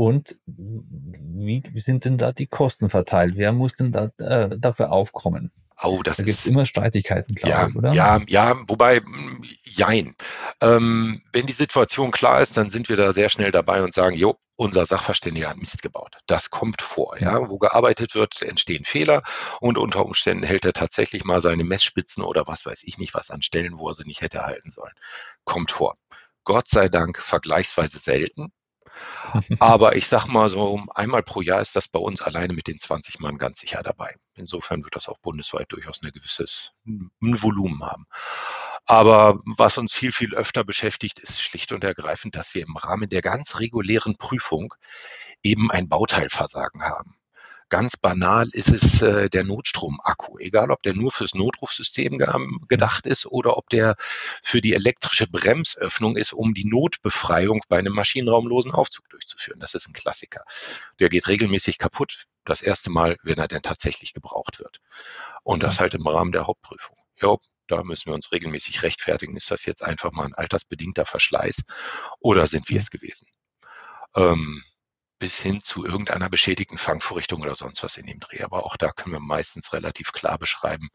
[0.00, 3.34] und wie, sind denn da die Kosten verteilt?
[3.36, 5.52] Wer muss denn da äh, dafür aufkommen?
[5.82, 7.92] Oh, das da gibt es immer Streitigkeiten, glaube ja, ich, oder?
[7.92, 9.02] Ja, ja, wobei,
[9.62, 10.16] jein.
[10.62, 14.16] Ähm, wenn die Situation klar ist, dann sind wir da sehr schnell dabei und sagen,
[14.16, 16.16] jo, unser Sachverständiger hat Mist gebaut.
[16.26, 17.18] Das kommt vor.
[17.18, 19.22] Ja, wo gearbeitet wird, entstehen Fehler
[19.60, 23.30] und unter Umständen hält er tatsächlich mal seine Messspitzen oder was weiß ich nicht was
[23.30, 24.94] an Stellen, wo er sie nicht hätte halten sollen.
[25.44, 25.98] Kommt vor.
[26.44, 28.50] Gott sei Dank vergleichsweise selten.
[29.58, 32.78] Aber ich sag mal so, einmal pro Jahr ist das bei uns alleine mit den
[32.78, 34.16] 20 Mann ganz sicher dabei.
[34.34, 36.72] Insofern wird das auch bundesweit durchaus ein gewisses
[37.20, 38.06] Volumen haben.
[38.86, 43.08] Aber was uns viel, viel öfter beschäftigt, ist schlicht und ergreifend, dass wir im Rahmen
[43.08, 44.74] der ganz regulären Prüfung
[45.42, 47.16] eben ein Bauteilversagen haben.
[47.70, 52.26] Ganz banal ist es äh, der Notstromakku, egal ob der nur fürs Notrufsystem ge
[52.68, 53.94] gedacht ist oder ob der
[54.42, 59.60] für die elektrische Bremsöffnung ist, um die Notbefreiung bei einem maschinenraumlosen Aufzug durchzuführen.
[59.60, 60.42] Das ist ein Klassiker.
[60.98, 64.80] Der geht regelmäßig kaputt, das erste Mal, wenn er denn tatsächlich gebraucht wird.
[65.44, 66.96] Und das halt im Rahmen der Hauptprüfung.
[67.22, 67.36] Ja,
[67.68, 69.36] da müssen wir uns regelmäßig rechtfertigen.
[69.36, 71.62] Ist das jetzt einfach mal ein altersbedingter Verschleiß
[72.18, 73.28] oder sind wir es gewesen?
[74.16, 74.64] Ähm,
[75.20, 78.42] bis hin zu irgendeiner beschädigten Fangvorrichtung oder sonst was in dem Dreh.
[78.42, 80.88] Aber auch da können wir meistens relativ klar beschreiben,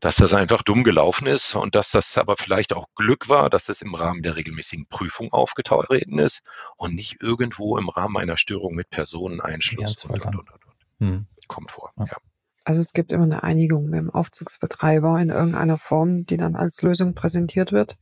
[0.00, 3.70] dass das einfach dumm gelaufen ist und dass das aber vielleicht auch Glück war, dass
[3.70, 6.42] es im Rahmen der regelmäßigen Prüfung aufgetreten ist
[6.76, 11.26] und nicht irgendwo im Rahmen einer Störung mit Personeneinschluss ja, und, und, und, und, hm.
[11.46, 12.06] Kommt vor, ja.
[12.06, 12.16] ja.
[12.64, 16.82] Also es gibt immer eine Einigung mit dem Aufzugsbetreiber in irgendeiner Form, die dann als
[16.82, 17.98] Lösung präsentiert wird.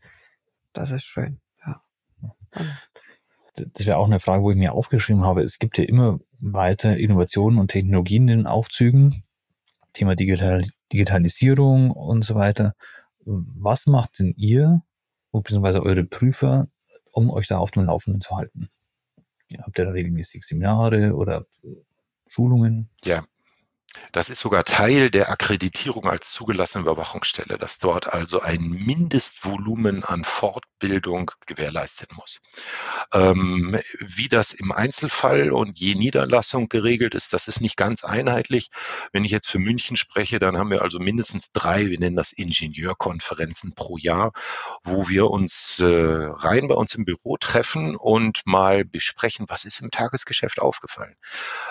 [0.73, 1.83] Das ist schön, ja
[3.55, 5.43] das wäre auch eine Frage, wo ich mir aufgeschrieben habe.
[5.43, 9.23] Es gibt ja immer weiter Innovationen und Technologien in den Aufzügen.
[9.93, 10.63] Thema Digital
[10.93, 12.75] Digitalisierung und so weiter.
[13.25, 14.83] Was macht denn ihr,
[15.33, 16.69] beziehungsweise eure Prüfer,
[17.13, 18.69] um euch da auf dem Laufenden zu halten?
[19.59, 21.47] Habt ihr da regelmäßig Seminare oder
[22.27, 22.89] Schulungen?
[23.05, 23.25] Ja,
[24.13, 30.25] das ist sogar Teil der Akkreditierung als zugelassene Überwachungsstelle, dass dort also ein Mindestvolumen an
[30.25, 32.41] Fortbildung gewährleistet muss.
[33.13, 38.69] Ähm, wie das im Einzelfall und je Niederlassung geregelt ist, das ist nicht ganz einheitlich.
[39.13, 42.33] Wenn ich jetzt für München spreche, dann haben wir also mindestens drei, wir nennen das
[42.33, 44.33] Ingenieurkonferenzen pro Jahr,
[44.85, 49.81] wo wir uns äh, rein bei uns im Büro treffen und mal besprechen, was ist
[49.81, 51.15] im Tagesgeschäft aufgefallen.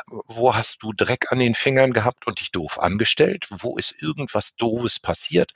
[0.08, 2.11] Wo hast du Dreck an den Fingern gehabt?
[2.12, 3.48] Gehabt und dich doof angestellt?
[3.50, 5.52] Wo ist irgendwas Doofes passiert?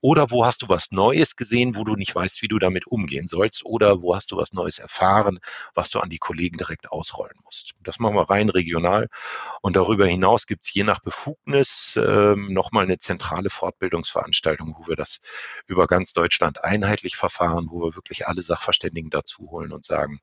[0.00, 3.26] Oder wo hast du was Neues gesehen, wo du nicht weißt, wie du damit umgehen
[3.26, 3.64] sollst?
[3.64, 5.40] Oder wo hast du was Neues erfahren,
[5.74, 7.74] was du an die Kollegen direkt ausrollen musst?
[7.82, 9.08] Das machen wir rein regional.
[9.62, 14.96] Und darüber hinaus gibt es je nach Befugnis ähm, nochmal eine zentrale Fortbildungsveranstaltung, wo wir
[14.96, 15.20] das
[15.66, 20.20] über ganz Deutschland einheitlich verfahren, wo wir wirklich alle Sachverständigen dazu holen und sagen,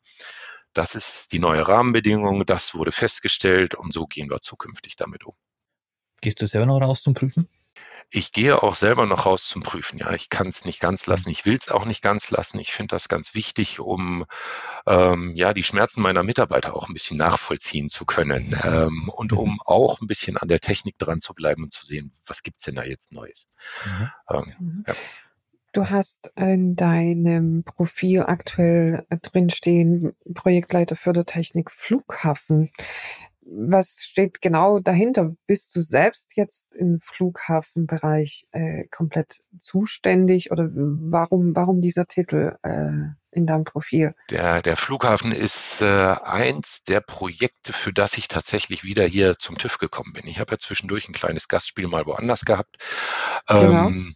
[0.74, 5.36] das ist die neue Rahmenbedingung, das wurde festgestellt und so gehen wir zukünftig damit um.
[6.22, 7.48] Gehst du selber noch raus zum Prüfen?
[8.12, 10.00] Ich gehe auch selber noch raus zum Prüfen.
[10.00, 11.12] Ja, ich kann es nicht ganz mhm.
[11.12, 11.30] lassen.
[11.32, 12.60] Ich will es auch nicht ganz lassen.
[12.60, 14.26] Ich finde das ganz wichtig, um
[14.86, 19.54] ähm, ja die Schmerzen meiner Mitarbeiter auch ein bisschen nachvollziehen zu können ähm, und um
[19.54, 19.60] mhm.
[19.66, 22.66] auch ein bisschen an der Technik dran zu bleiben und zu sehen, was gibt es
[22.66, 23.48] denn da jetzt Neues.
[23.86, 24.10] Mhm.
[24.30, 24.94] Ähm, ja.
[25.74, 32.72] Du hast in deinem Profil aktuell drinstehen Projektleiter Fördertechnik Flughafen
[33.46, 35.36] was steht genau dahinter?
[35.46, 43.14] Bist du selbst jetzt im Flughafenbereich äh, komplett zuständig oder warum, warum dieser Titel äh,
[43.32, 44.16] in deinem Profil?
[44.32, 49.58] Der, der Flughafen ist äh, eins der Projekte, für das ich tatsächlich wieder hier zum
[49.58, 50.26] TÜV gekommen bin.
[50.26, 52.78] Ich habe ja zwischendurch ein kleines Gastspiel mal woanders gehabt.
[53.48, 53.88] Genau.
[53.88, 54.16] Ähm,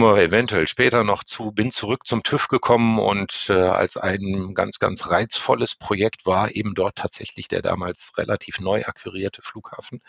[0.00, 4.78] wir eventuell später noch zu, bin zurück zum TÜV gekommen und äh, als ein ganz,
[4.78, 10.00] ganz reizvolles Projekt war eben dort tatsächlich der damals relativ neu akquirierte Flughafen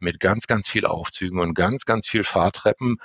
[0.00, 2.96] mit ganz, ganz viel Aufzügen und ganz, ganz viel Fahrtreppen.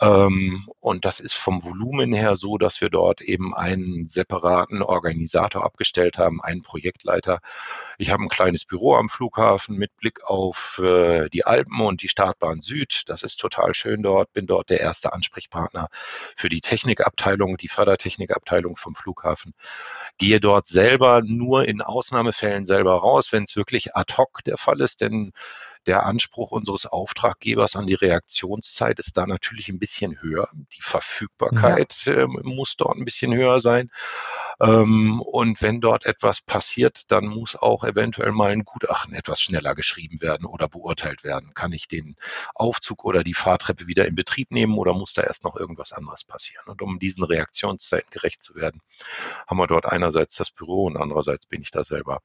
[0.00, 5.64] Ähm, und das ist vom Volumen her so, dass wir dort eben einen separaten Organisator
[5.64, 7.40] abgestellt haben, einen Projektleiter.
[8.00, 12.08] Ich habe ein kleines Büro am Flughafen mit Blick auf äh, die Alpen und die
[12.08, 13.02] Startbahn Süd.
[13.06, 15.88] Das ist total schön dort, bin dort der erste Ansprechpartner
[16.36, 19.52] für die Technikabteilung, die Fördertechnikabteilung vom Flughafen.
[20.16, 24.80] Gehe dort selber nur in Ausnahmefällen selber raus, wenn es wirklich ad hoc der Fall
[24.80, 25.32] ist, denn
[25.86, 30.48] der Anspruch unseres Auftraggebers an die Reaktionszeit ist da natürlich ein bisschen höher.
[30.76, 32.12] Die Verfügbarkeit ja.
[32.12, 33.90] äh, muss dort ein bisschen höher sein.
[34.60, 39.74] Ähm, und wenn dort etwas passiert, dann muss auch eventuell mal ein Gutachten etwas schneller
[39.74, 41.54] geschrieben werden oder beurteilt werden.
[41.54, 42.16] Kann ich den
[42.54, 46.24] Aufzug oder die Fahrtreppe wieder in Betrieb nehmen oder muss da erst noch irgendwas anderes
[46.24, 46.64] passieren?
[46.66, 48.80] Und um diesen Reaktionszeiten gerecht zu werden,
[49.46, 52.20] haben wir dort einerseits das Büro und andererseits bin ich da selber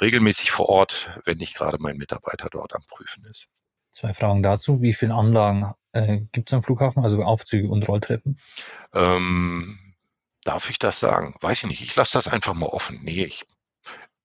[0.00, 3.46] regelmäßig vor Ort, wenn nicht gerade mein Mitarbeiter dort am Prüfen ist.
[3.92, 4.82] Zwei Fragen dazu.
[4.82, 8.38] Wie viele Anlagen äh, gibt es am Flughafen, also Aufzüge und Rolltreppen?
[8.94, 9.89] Ähm,
[10.50, 11.36] Darf ich das sagen?
[11.40, 11.80] Weiß ich nicht.
[11.80, 12.98] Ich lasse das einfach mal offen.
[13.04, 13.44] Nee, ich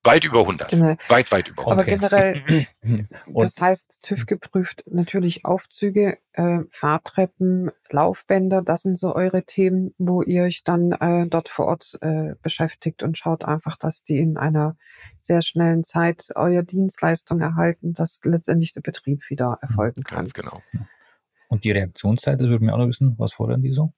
[0.04, 0.72] weit über 100.
[0.72, 0.96] Genau.
[1.08, 1.72] Weit, weit über 100.
[1.72, 2.66] Aber generell,
[3.28, 10.24] das heißt, TÜV geprüft natürlich Aufzüge, äh, Fahrtreppen, Laufbänder, das sind so eure Themen, wo
[10.24, 14.38] ihr euch dann äh, dort vor Ort äh, beschäftigt und schaut einfach, dass die in
[14.38, 14.78] einer
[15.20, 20.18] sehr schnellen Zeit eure Dienstleistung erhalten, dass letztendlich der Betrieb wieder erfolgen kann.
[20.18, 20.64] Ganz genau.
[21.50, 23.94] Und die Reaktionszeit, das würden wir auch noch wissen, was fordern die so?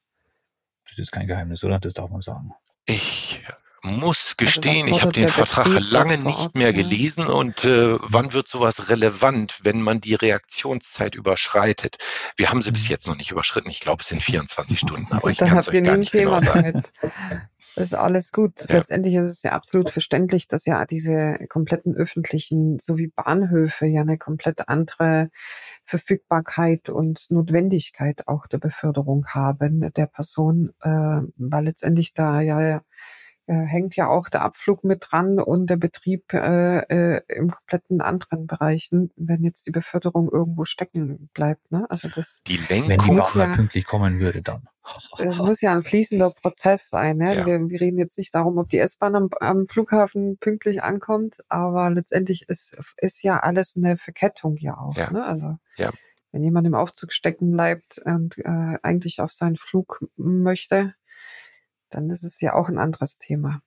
[0.89, 1.79] Das ist kein Geheimnis, oder?
[1.79, 2.53] Das darf man sagen.
[2.85, 3.43] Ich
[3.83, 8.33] muss also gestehen, also ich habe den Vertrag lange nicht mehr gelesen und äh, wann
[8.33, 11.97] wird sowas relevant, wenn man die Reaktionszeit überschreitet?
[12.35, 12.89] Wir haben sie bis mhm.
[12.89, 13.69] jetzt noch nicht überschritten.
[13.69, 16.83] Ich glaube, es sind 24 Stunden, aber ich kann es euch gar nicht genau sagen.
[17.77, 18.67] Das ist alles gut.
[18.69, 18.77] Ja.
[18.77, 24.17] Letztendlich ist es ja absolut verständlich, dass ja diese kompletten öffentlichen sowie Bahnhöfe ja eine
[24.17, 25.29] komplett andere
[25.85, 32.81] Verfügbarkeit und Notwendigkeit auch der Beförderung haben der Person, äh, weil letztendlich da ja
[33.53, 38.45] hängt ja auch der Abflug mit dran und der Betrieb äh, äh, im kompletten anderen
[38.45, 41.71] Bereichen, wenn jetzt die Beförderung irgendwo stecken bleibt.
[41.71, 41.85] Ne?
[41.89, 44.67] Also das die Lenkung, wenn die Bahn ja, pünktlich kommen würde, dann.
[45.19, 47.17] Es muss ja ein fließender Prozess sein.
[47.17, 47.37] Ne?
[47.37, 47.45] Ja.
[47.45, 51.89] Wir, wir, reden jetzt nicht darum, ob die S-Bahn am, am, Flughafen pünktlich ankommt, aber
[51.89, 54.95] letztendlich ist, ist ja alles eine Verkettung ja auch.
[54.95, 55.11] Ja.
[55.11, 55.25] Ne?
[55.25, 55.91] Also ja.
[56.31, 60.93] wenn jemand im Aufzug stecken bleibt und äh, eigentlich auf seinen Flug möchte,
[61.89, 63.61] dann ist es ja auch ein anderes Thema.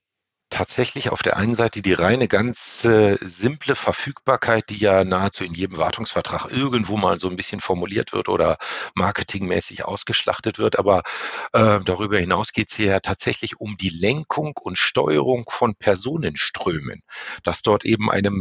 [0.51, 5.55] tatsächlich auf der einen Seite die reine ganz äh, simple Verfügbarkeit, die ja nahezu in
[5.55, 8.59] jedem Wartungsvertrag irgendwo mal so ein bisschen formuliert wird oder
[8.95, 10.79] marketingmäßig ausgeschlachtet wird.
[10.79, 11.03] Aber
[11.53, 17.03] äh, darüber hinaus geht es ja tatsächlich um die Lenkung und Steuerung von Personenströmen,
[17.45, 18.33] dass dort eben eine,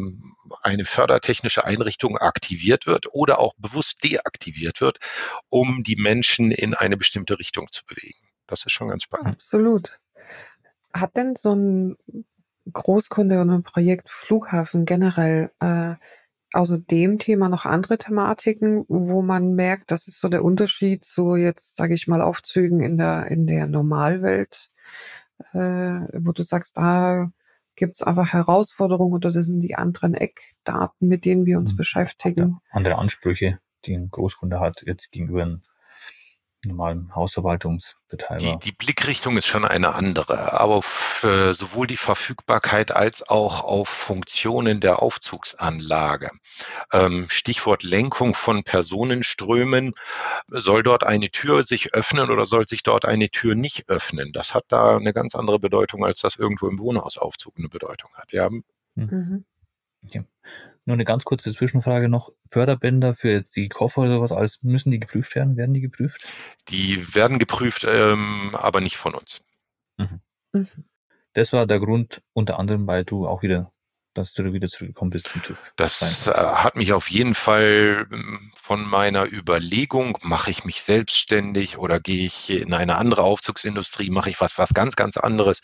[0.64, 4.98] eine fördertechnische Einrichtung aktiviert wird oder auch bewusst deaktiviert wird,
[5.50, 8.29] um die Menschen in eine bestimmte Richtung zu bewegen.
[8.50, 9.36] Das ist schon ganz spannend.
[9.36, 10.00] Absolut.
[10.94, 11.98] Hat denn so ein
[12.72, 15.96] Großkunde oder ein Projekt Flughafen generell äh,
[16.54, 21.36] außer dem Thema noch andere Thematiken, wo man merkt, das ist so der Unterschied zu
[21.36, 24.72] jetzt, sage ich mal, Aufzügen in der in der Normalwelt,
[25.54, 25.60] äh,
[26.14, 27.32] wo du sagst, da
[27.76, 31.78] gibt's einfach Herausforderungen oder das sind die anderen Eckdaten, mit denen wir uns mhm.
[31.78, 32.60] beschäftigen.
[32.72, 35.62] Andere Ansprüche, die ein Großkunde hat, jetzt gegenüber einem
[36.66, 38.40] normalen Hausverwaltungsbetreiber.
[38.40, 43.64] Die, die Blickrichtung ist schon eine andere, aber auf, äh, sowohl die Verfügbarkeit als auch
[43.64, 46.32] auf Funktionen der Aufzugsanlage.
[46.92, 49.94] Ähm, Stichwort Lenkung von Personenströmen.
[50.48, 54.34] Soll dort eine Tür sich öffnen oder soll sich dort eine Tür nicht öffnen?
[54.34, 58.34] Das hat da eine ganz andere Bedeutung, als das irgendwo im Wohnhausaufzug eine Bedeutung hat.
[58.34, 58.48] Ja.
[58.48, 58.64] Hm.
[58.96, 59.46] Mhm.
[60.06, 60.24] Okay.
[60.86, 62.32] Nur eine ganz kurze Zwischenfrage noch.
[62.50, 65.56] Förderbänder für jetzt die Koffer oder sowas alles, müssen die geprüft werden?
[65.56, 66.28] Werden die geprüft?
[66.70, 69.42] Die werden geprüft, ähm, aber nicht von uns.
[69.98, 70.22] Mhm.
[70.54, 70.68] Mhm.
[71.34, 73.72] Das war der Grund unter anderem, weil du auch wieder
[74.20, 75.72] dass du wieder zurückgekommen bist zum TÜV.
[75.76, 81.78] Das äh, hat mich auf jeden Fall ähm, von meiner Überlegung, mache ich mich selbstständig
[81.78, 85.62] oder gehe ich in eine andere Aufzugsindustrie, mache ich was, was ganz, ganz anderes.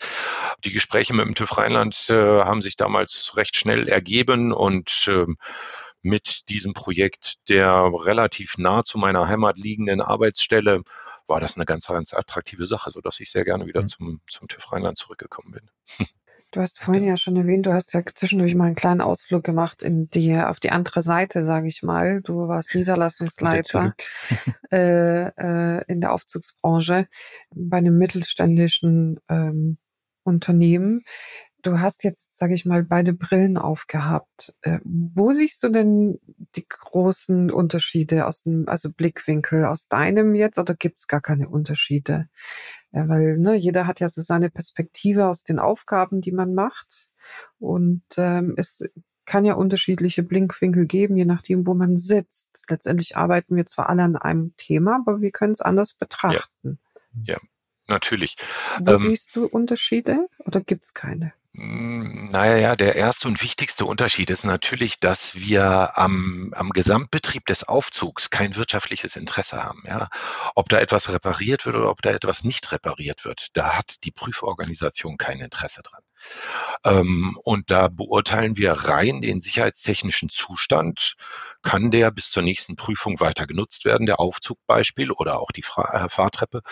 [0.64, 5.26] Die Gespräche mit dem TÜV Rheinland äh, haben sich damals recht schnell ergeben und äh,
[6.02, 10.82] mit diesem Projekt der relativ nah zu meiner Heimat liegenden Arbeitsstelle
[11.26, 13.86] war das eine ganz, ganz attraktive Sache, sodass ich sehr gerne wieder mhm.
[13.86, 15.70] zum, zum TÜV Rheinland zurückgekommen bin.
[16.56, 19.82] Du hast vorhin ja schon erwähnt, du hast ja zwischendurch mal einen kleinen Ausflug gemacht
[19.82, 22.22] in die, auf die andere Seite, sage ich mal.
[22.22, 23.94] Du warst Niederlassungsleiter
[24.72, 27.08] äh, äh, in der Aufzugsbranche
[27.54, 29.76] bei einem mittelständischen ähm,
[30.22, 31.02] Unternehmen.
[31.60, 34.54] Du hast jetzt, sage ich mal, beide Brillen aufgehabt.
[34.62, 36.18] Äh, wo siehst du denn
[36.54, 42.28] die großen Unterschiede aus dem, also Blickwinkel aus deinem jetzt oder gibt's gar keine Unterschiede?
[42.96, 47.10] Ja, weil ne, jeder hat ja so seine Perspektive aus den Aufgaben, die man macht.
[47.58, 48.82] Und ähm, es
[49.26, 52.64] kann ja unterschiedliche Blinkwinkel geben, je nachdem, wo man sitzt.
[52.70, 56.78] Letztendlich arbeiten wir zwar alle an einem Thema, aber wir können es anders betrachten.
[57.12, 57.38] Ja, ja
[57.86, 58.36] natürlich.
[58.80, 61.34] Wo ähm, siehst du Unterschiede oder gibt's keine?
[61.56, 67.46] Hm, naja, ja, der erste und wichtigste Unterschied ist natürlich, dass wir am, am Gesamtbetrieb
[67.46, 69.82] des Aufzugs kein wirtschaftliches Interesse haben.
[69.86, 70.08] Ja?
[70.54, 74.10] Ob da etwas repariert wird oder ob da etwas nicht repariert wird, da hat die
[74.10, 76.02] Prüforganisation kein Interesse dran.
[76.84, 81.16] Ähm, und da beurteilen wir rein den sicherheitstechnischen Zustand.
[81.62, 86.08] Kann der bis zur nächsten Prüfung weiter genutzt werden, der Aufzugbeispiel oder auch die äh,
[86.08, 86.62] Fahrtreppe?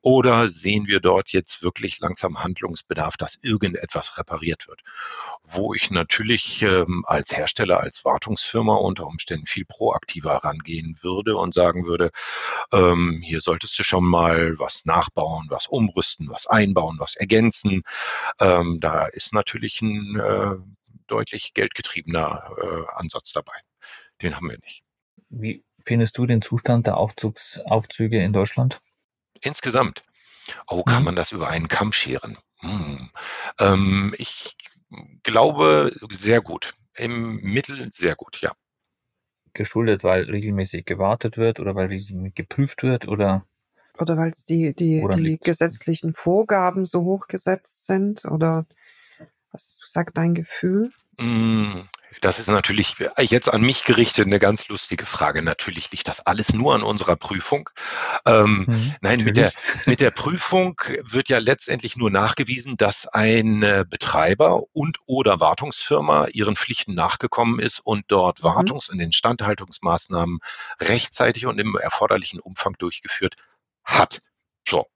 [0.00, 4.80] Oder sehen wir dort jetzt wirklich langsam Handlungsbedarf, dass irgendetwas repariert wird?
[5.42, 11.52] Wo ich natürlich ähm, als Hersteller, als Wartungsfirma unter Umständen viel proaktiver rangehen würde und
[11.52, 12.10] sagen würde,
[12.72, 17.82] ähm, hier solltest du schon mal was nachbauen, was umrüsten, was einbauen, was ergänzen.
[18.40, 20.56] Ähm, da ist natürlich ein äh,
[21.06, 23.54] deutlich geldgetriebener äh, Ansatz dabei.
[24.20, 24.82] Den haben wir nicht.
[25.28, 28.80] Wie findest du den Zustand der Aufzugs Aufzüge in Deutschland?
[29.40, 30.02] Insgesamt.
[30.66, 31.04] Oh, kann mhm.
[31.04, 32.38] man das über einen Kamm scheren?
[32.60, 33.10] Hm.
[33.60, 34.56] Ähm, ich
[35.22, 36.74] glaube, sehr gut.
[36.96, 38.52] Im Mittel sehr gut, ja.
[39.52, 43.46] Geschuldet, weil regelmäßig gewartet wird oder weil regelmäßig geprüft wird oder?
[43.96, 48.66] Oder weil es die, die, die gesetzlichen Vorgaben so hochgesetzt sind oder
[49.52, 50.92] was sagt dein Gefühl?
[51.18, 51.88] Hm,
[52.20, 55.42] das ist natürlich jetzt an mich gerichtet eine ganz lustige Frage.
[55.42, 57.70] Natürlich liegt das alles nur an unserer Prüfung.
[58.24, 59.52] Ähm, mhm, nein, mit der,
[59.86, 66.56] mit der Prüfung wird ja letztendlich nur nachgewiesen, dass ein Betreiber und oder Wartungsfirma ihren
[66.56, 68.46] Pflichten nachgekommen ist und dort mhm.
[68.46, 70.38] Wartungs- und Instandhaltungsmaßnahmen
[70.80, 73.34] rechtzeitig und im erforderlichen Umfang durchgeführt
[73.84, 74.20] hat.
[74.68, 74.86] So.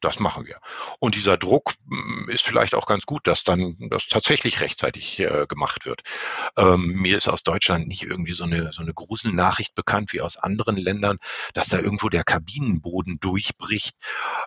[0.00, 0.58] Das machen wir.
[0.98, 5.46] Und dieser Druck hm, ist vielleicht auch ganz gut, dass dann das tatsächlich rechtzeitig äh,
[5.48, 6.02] gemacht wird.
[6.56, 10.36] Ähm, mir ist aus Deutschland nicht irgendwie so eine, so eine Gruselnachricht bekannt wie aus
[10.36, 11.18] anderen Ländern,
[11.54, 13.96] dass da irgendwo der Kabinenboden durchbricht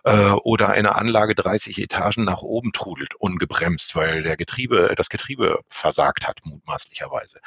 [0.04, 5.60] äh, oder eine Anlage 30 Etagen nach oben trudelt, ungebremst, weil der Getriebe, das Getriebe
[5.68, 7.40] versagt hat, mutmaßlicherweise.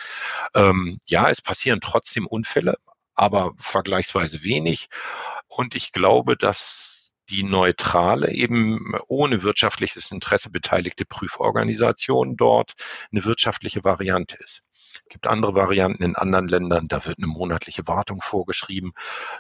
[0.56, 2.78] Ähm, ja, es passieren trotzdem Unfälle,
[3.14, 4.90] aber vergleichsweise wenig.
[5.48, 6.95] Und ich glaube, dass
[7.30, 12.74] die neutrale, eben ohne wirtschaftliches Interesse beteiligte Prüforganisation dort
[13.12, 14.65] eine wirtschaftliche Variante ist.
[15.10, 18.94] Gibt andere Varianten in anderen Ländern, da wird eine monatliche Wartung vorgeschrieben.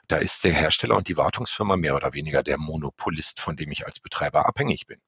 [0.07, 3.85] Da ist der Hersteller und die Wartungsfirma mehr oder weniger der Monopolist, von dem ich
[3.85, 4.99] als Betreiber abhängig bin.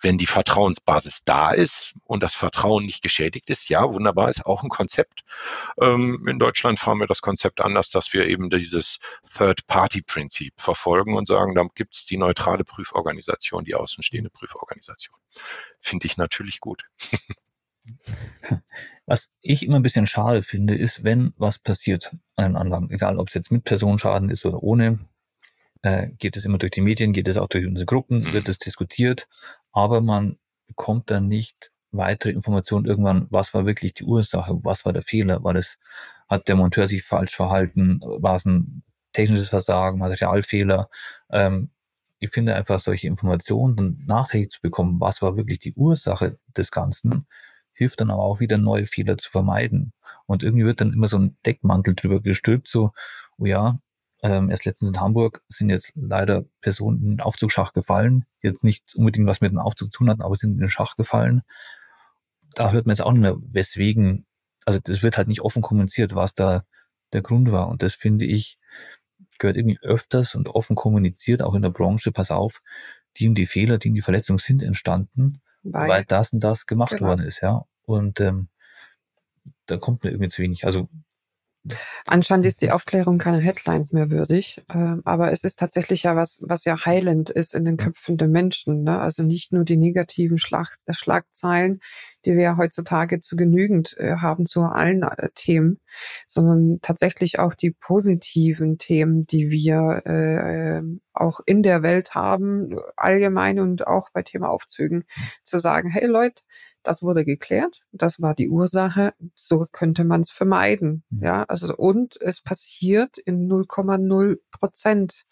[0.00, 4.62] Wenn die Vertrauensbasis da ist und das Vertrauen nicht geschädigt ist, ja, wunderbar, ist auch
[4.62, 5.24] ein Konzept.
[5.80, 8.98] Ähm, in Deutschland fahren wir das Konzept anders, dass wir eben dieses
[9.36, 15.16] Third-Party-Prinzip verfolgen und sagen, da gibt es die neutrale Prüforganisation, die außenstehende Prüforganisation.
[15.80, 16.84] Finde ich natürlich gut.
[19.06, 23.18] Was ich immer ein bisschen schade finde, ist, wenn was passiert an einem Anlagen, egal
[23.18, 24.98] ob es jetzt mit Personenschaden ist oder ohne,
[25.82, 28.32] äh, geht es immer durch die Medien, geht es auch durch unsere Gruppen, mhm.
[28.32, 29.28] wird es diskutiert,
[29.72, 34.92] aber man bekommt dann nicht weitere Informationen irgendwann, was war wirklich die Ursache, was war
[34.92, 35.78] der Fehler, war das,
[36.28, 38.82] hat der Monteur sich falsch verhalten, war es ein
[39.12, 40.88] technisches Versagen, Materialfehler.
[41.30, 41.70] Ähm,
[42.18, 46.70] ich finde einfach solche Informationen dann nachträglich zu bekommen, was war wirklich die Ursache des
[46.70, 47.26] Ganzen,
[47.74, 49.92] hilft dann aber auch wieder neue Fehler zu vermeiden.
[50.26, 52.92] Und irgendwie wird dann immer so ein Deckmantel drüber gestülpt, so,
[53.36, 53.78] oh ja,
[54.22, 58.94] ähm, erst letztens in Hamburg sind jetzt leider Personen in den Aufzugsschacht gefallen, jetzt nicht
[58.94, 61.42] unbedingt was mit dem Aufzug zu tun hatten, aber sind in den Schach gefallen.
[62.54, 64.24] Da hört man jetzt auch nicht mehr, weswegen,
[64.64, 66.64] also das wird halt nicht offen kommuniziert, was da
[67.12, 67.68] der Grund war.
[67.68, 68.58] Und das finde ich,
[69.38, 72.62] gehört irgendwie öfters und offen kommuniziert, auch in der Branche, pass auf,
[73.16, 76.66] die und die Fehler, die und die Verletzungen sind entstanden weil, weil das und das
[76.66, 77.08] gemacht genau.
[77.08, 77.64] worden ist, ja.
[77.86, 78.48] Und ähm,
[79.66, 80.64] da kommt mir irgendwie zu wenig.
[80.64, 80.88] Also
[82.06, 86.38] Anscheinend ist die Aufklärung keine Headline mehr würdig, äh, aber es ist tatsächlich ja was,
[86.42, 88.82] was ja heilend ist in den Köpfen der Menschen.
[88.82, 88.98] Ne?
[89.00, 91.80] Also nicht nur die negativen Schlag äh, Schlagzeilen,
[92.24, 95.80] die wir ja heutzutage zu genügend äh, haben zu allen äh, Themen,
[96.28, 103.60] sondern tatsächlich auch die positiven Themen, die wir äh, auch in der Welt haben, allgemein
[103.60, 105.04] und auch bei Thema Aufzügen,
[105.42, 106.42] zu sagen, hey Leute,
[106.84, 107.82] das wurde geklärt.
[107.92, 109.14] Das war die Ursache.
[109.34, 111.02] So könnte man es vermeiden.
[111.08, 111.22] Mhm.
[111.22, 115.24] Ja, also und es passiert in 0,0 Prozent.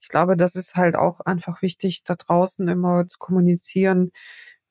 [0.00, 4.10] Ich glaube, das ist halt auch einfach wichtig, da draußen immer zu kommunizieren,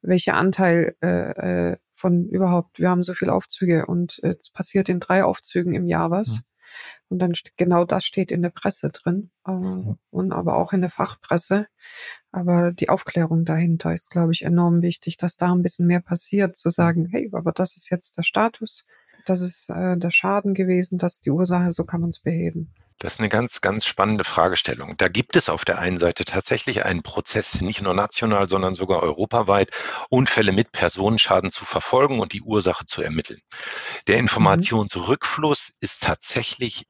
[0.06, 2.78] welcher Anteil äh, äh von überhaupt.
[2.78, 6.40] Wir haben so viele Aufzüge und es passiert in drei Aufzügen im Jahr was.
[6.40, 6.44] Mhm.
[7.10, 9.52] Und dann genau das steht in der Presse drin äh,
[10.10, 11.68] und aber auch in der Fachpresse.
[12.32, 16.56] Aber die Aufklärung dahinter ist, glaube ich, enorm wichtig, dass da ein bisschen mehr passiert,
[16.56, 18.86] zu sagen, hey, aber das ist jetzt der Status,
[19.26, 22.74] das ist äh, der Schaden gewesen, das ist die Ursache, so kann man es beheben.
[22.98, 24.96] Das ist eine ganz, ganz spannende Fragestellung.
[24.98, 29.04] Da gibt es auf der einen Seite tatsächlich einen Prozess, nicht nur national, sondern sogar
[29.04, 29.72] europaweit,
[30.10, 33.42] Unfälle mit Personenschaden zu verfolgen und die Ursache zu ermitteln.
[34.08, 34.22] Der mhm.
[34.22, 36.86] Informationsrückfluss ist tatsächlich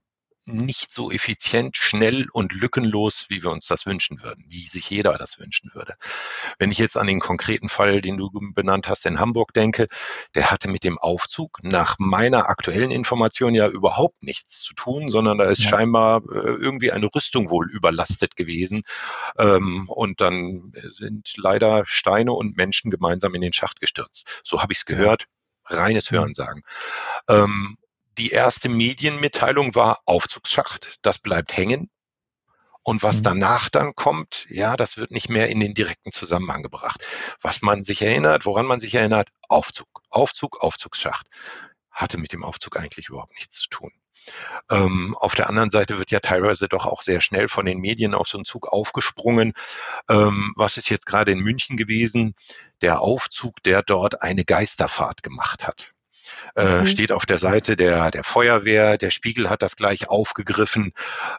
[0.48, 5.18] nicht so effizient, schnell und lückenlos, wie wir uns das wünschen würden, wie sich jeder
[5.18, 5.96] das wünschen würde.
[6.60, 9.88] Wenn ich jetzt an den konkreten Fall, den du benannt hast, in Hamburg denke,
[10.36, 15.38] der hatte mit dem Aufzug nach meiner aktuellen Information ja überhaupt nichts zu tun, sondern
[15.38, 15.70] da ist ja.
[15.70, 18.84] scheinbar äh, irgendwie eine Rüstung wohl überlastet gewesen.
[19.38, 24.42] Ähm, und dann sind leider Steine und Menschen gemeinsam in den Schacht gestürzt.
[24.44, 25.26] So habe ich es gehört.
[25.68, 26.62] Reines Hörensagen.
[27.28, 27.78] Ähm,
[28.18, 31.90] die erste Medienmitteilung war Aufzugsschacht, das bleibt hängen.
[32.84, 33.24] Und was mhm.
[33.24, 37.04] danach dann kommt, ja, das wird nicht mehr in den direkten Zusammenhang gebracht.
[37.42, 41.26] Was man sich erinnert, woran man sich erinnert, Aufzug, Aufzug, Aufzugsschacht.
[41.90, 43.92] Hatte mit dem Aufzug eigentlich überhaupt nichts zu tun.
[44.70, 48.14] Ähm, auf der anderen Seite wird ja teilweise doch auch sehr schnell von den Medien
[48.14, 49.54] auf so einen Zug aufgesprungen.
[50.08, 52.36] Ähm, was ist jetzt gerade in München gewesen?
[52.82, 55.95] Der Aufzug, der dort eine Geisterfahrt gemacht hat
[56.56, 56.88] äh, mhm.
[56.88, 58.98] steht auf der Seite der, der Feuerwehr.
[58.98, 60.94] Der Spiegel hat das gleich aufgegriffen.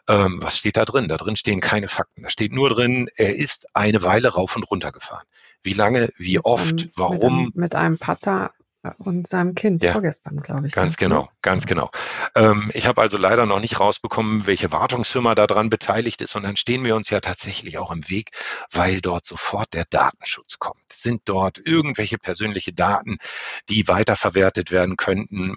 [0.07, 1.07] Ähm, was steht da drin?
[1.07, 2.23] Da drin stehen keine Fakten.
[2.23, 5.25] Da steht nur drin, er ist eine Weile rauf und runter gefahren.
[5.63, 7.17] Wie lange, wie oft, warum?
[7.17, 8.51] Mit einem, mit einem Patter
[8.97, 10.73] und seinem Kind ja, vorgestern, glaube ich.
[10.73, 11.29] Ganz genau, ne?
[11.41, 11.91] ganz genau.
[12.35, 16.35] Ähm, ich habe also leider noch nicht rausbekommen, welche Wartungsfirma daran beteiligt ist.
[16.35, 18.31] Und dann stehen wir uns ja tatsächlich auch im Weg,
[18.71, 20.81] weil dort sofort der Datenschutz kommt.
[20.91, 23.17] Sind dort irgendwelche persönliche Daten,
[23.69, 25.55] die weiterverwertet werden könnten?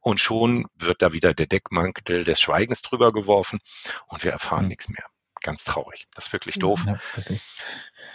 [0.00, 3.60] Und schon wird da wieder der Deckmantel des Schweigens drüber geworfen
[4.08, 4.68] und wir erfahren mhm.
[4.68, 5.04] nichts mehr.
[5.42, 6.06] Ganz traurig.
[6.14, 6.84] Das ist wirklich doof.
[6.86, 6.98] Ja,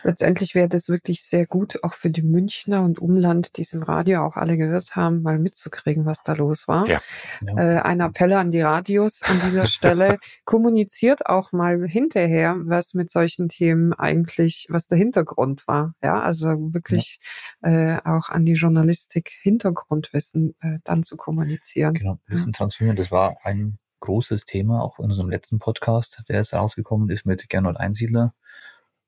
[0.04, 3.84] Letztendlich wäre das wirklich sehr gut, auch für die Münchner und Umland, die es im
[3.84, 6.88] Radio auch alle gehört haben, mal mitzukriegen, was da los war.
[6.88, 7.02] Ja.
[7.46, 10.18] Äh, ein Appell an die Radios an dieser Stelle.
[10.46, 15.94] Kommuniziert auch mal hinterher, was mit solchen Themen eigentlich, was der Hintergrund war.
[16.04, 17.20] Ja, also wirklich
[17.64, 17.96] ja.
[17.96, 21.96] äh, auch an die Journalistik Hintergrundwissen äh, dann zu kommunizieren.
[21.96, 26.54] Genau, Wissen transformieren, das war ein großes Thema, auch in unserem letzten Podcast, der jetzt
[26.54, 28.34] rausgekommen ist mit Gernot Einsiedler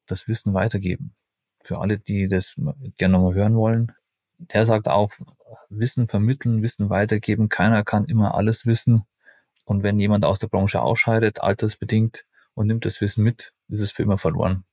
[0.06, 1.16] das Wissen weitergeben.
[1.62, 2.56] Für alle, die das
[2.98, 3.92] gerne nochmal hören wollen.
[4.38, 5.12] Der sagt auch,
[5.70, 7.50] Wissen vermitteln, Wissen weitergeben.
[7.50, 9.04] Keiner kann immer alles wissen.
[9.66, 12.26] Und wenn jemand aus der Branche ausscheidet, altersbedingt,
[12.60, 14.66] und nimmt das Wissen mit, ist es für immer verloren.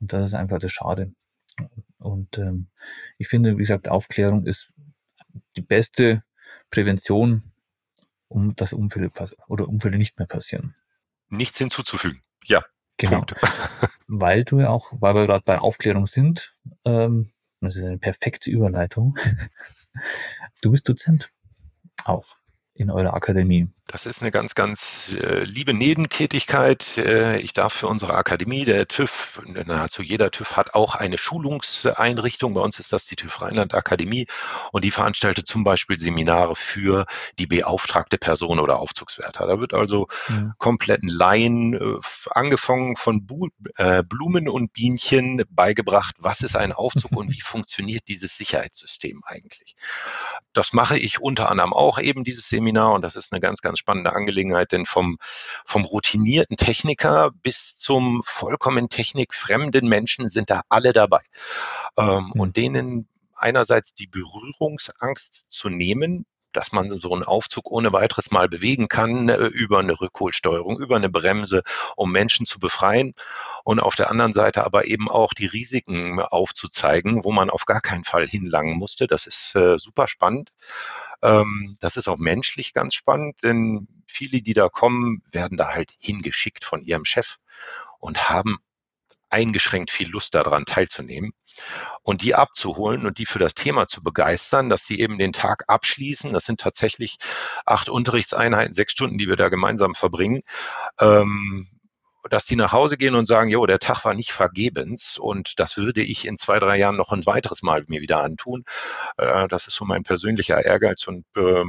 [0.00, 1.12] Und das ist einfach das Schade.
[1.98, 2.66] Und ähm,
[3.16, 4.72] ich finde, wie gesagt, Aufklärung ist
[5.56, 6.24] die beste
[6.70, 7.51] Prävention,
[8.32, 9.10] um dass Unfälle
[9.48, 10.74] oder Unfälle nicht mehr passieren.
[11.28, 12.22] Nichts hinzuzufügen.
[12.44, 12.64] Ja.
[12.98, 13.24] Genau.
[14.06, 16.54] weil du ja auch, weil wir gerade bei Aufklärung sind,
[16.84, 17.30] ähm,
[17.60, 19.18] das ist eine perfekte Überleitung.
[20.62, 21.30] Du bist Dozent.
[22.04, 22.36] Auch
[22.72, 23.68] in eurer Akademie?
[23.88, 26.96] Das ist eine ganz, ganz äh, liebe Nebentätigkeit.
[26.98, 32.54] Äh, ich darf für unsere Akademie, der TÜV, nahezu jeder TÜV hat auch eine Schulungseinrichtung.
[32.54, 34.28] Bei uns ist das die TÜV Rheinland Akademie
[34.70, 37.06] und die veranstaltet zum Beispiel Seminare für
[37.38, 39.46] die beauftragte Person oder Aufzugswärter.
[39.46, 40.54] Da wird also ja.
[40.58, 41.98] kompletten Laien, äh,
[42.30, 48.04] angefangen von Bu äh, Blumen und Bienchen, beigebracht, was ist ein Aufzug und wie funktioniert
[48.08, 49.74] dieses Sicherheitssystem eigentlich.
[50.52, 53.71] Das mache ich unter anderem auch eben dieses Seminar und das ist eine ganz, ganz
[53.76, 55.18] spannende Angelegenheit, denn vom,
[55.64, 61.22] vom routinierten Techniker bis zum vollkommen technikfremden Menschen sind da alle dabei.
[61.96, 62.40] Ähm, mhm.
[62.40, 68.48] Und denen einerseits die Berührungsangst zu nehmen, dass man so einen Aufzug ohne weiteres mal
[68.48, 71.62] bewegen kann äh, über eine Rückholsteuerung, über eine Bremse,
[71.96, 73.14] um Menschen zu befreien.
[73.64, 77.80] Und auf der anderen Seite aber eben auch die Risiken aufzuzeigen, wo man auf gar
[77.80, 79.06] keinen Fall hinlangen musste.
[79.06, 80.52] Das ist äh, super spannend.
[81.22, 85.92] Ähm, das ist auch menschlich ganz spannend, denn viele, die da kommen, werden da halt
[85.98, 87.36] hingeschickt von ihrem Chef
[87.98, 88.58] und haben
[89.30, 91.32] eingeschränkt viel Lust daran teilzunehmen
[92.02, 95.64] und die abzuholen und die für das Thema zu begeistern, dass die eben den Tag
[95.68, 96.32] abschließen.
[96.32, 97.16] Das sind tatsächlich
[97.64, 100.42] acht Unterrichtseinheiten, sechs Stunden, die wir da gemeinsam verbringen.
[101.00, 101.66] Ähm,
[102.30, 105.76] dass die nach Hause gehen und sagen, jo, der Tag war nicht vergebens und das
[105.76, 108.64] würde ich in zwei, drei Jahren noch ein weiteres Mal mir wieder antun.
[109.16, 111.64] Äh, das ist so mein persönlicher Ehrgeiz und äh,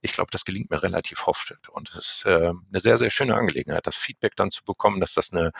[0.00, 1.54] ich glaube, das gelingt mir relativ oft.
[1.70, 5.14] Und es ist äh, eine sehr, sehr schöne Angelegenheit, das Feedback dann zu bekommen, dass
[5.14, 5.52] das eine,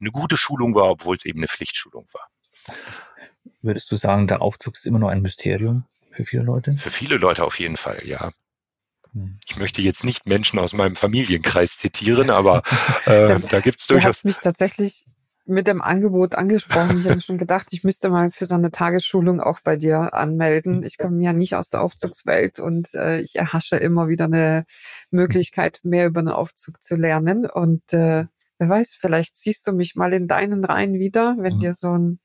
[0.00, 2.28] eine gute Schulung war, obwohl es eben eine Pflichtschulung war.
[3.62, 6.76] Würdest du sagen, der Aufzug ist immer noch ein Mysterium für viele Leute?
[6.76, 8.30] Für viele Leute auf jeden Fall, ja.
[9.46, 12.62] Ich möchte jetzt nicht Menschen aus meinem Familienkreis zitieren, aber
[13.06, 14.02] äh, da gibt es durchaus.
[14.02, 15.06] Du hast mich tatsächlich
[15.48, 17.00] mit dem Angebot angesprochen.
[17.00, 20.82] Ich habe schon gedacht, ich müsste mal für so eine Tagesschulung auch bei dir anmelden.
[20.82, 24.66] Ich komme ja nicht aus der Aufzugswelt und äh, ich erhasche immer wieder eine
[25.10, 27.46] Möglichkeit, mehr über den Aufzug zu lernen.
[27.46, 28.26] Und äh,
[28.58, 31.60] wer weiß, vielleicht siehst du mich mal in deinen Reihen wieder, wenn mhm.
[31.60, 32.20] dir so ein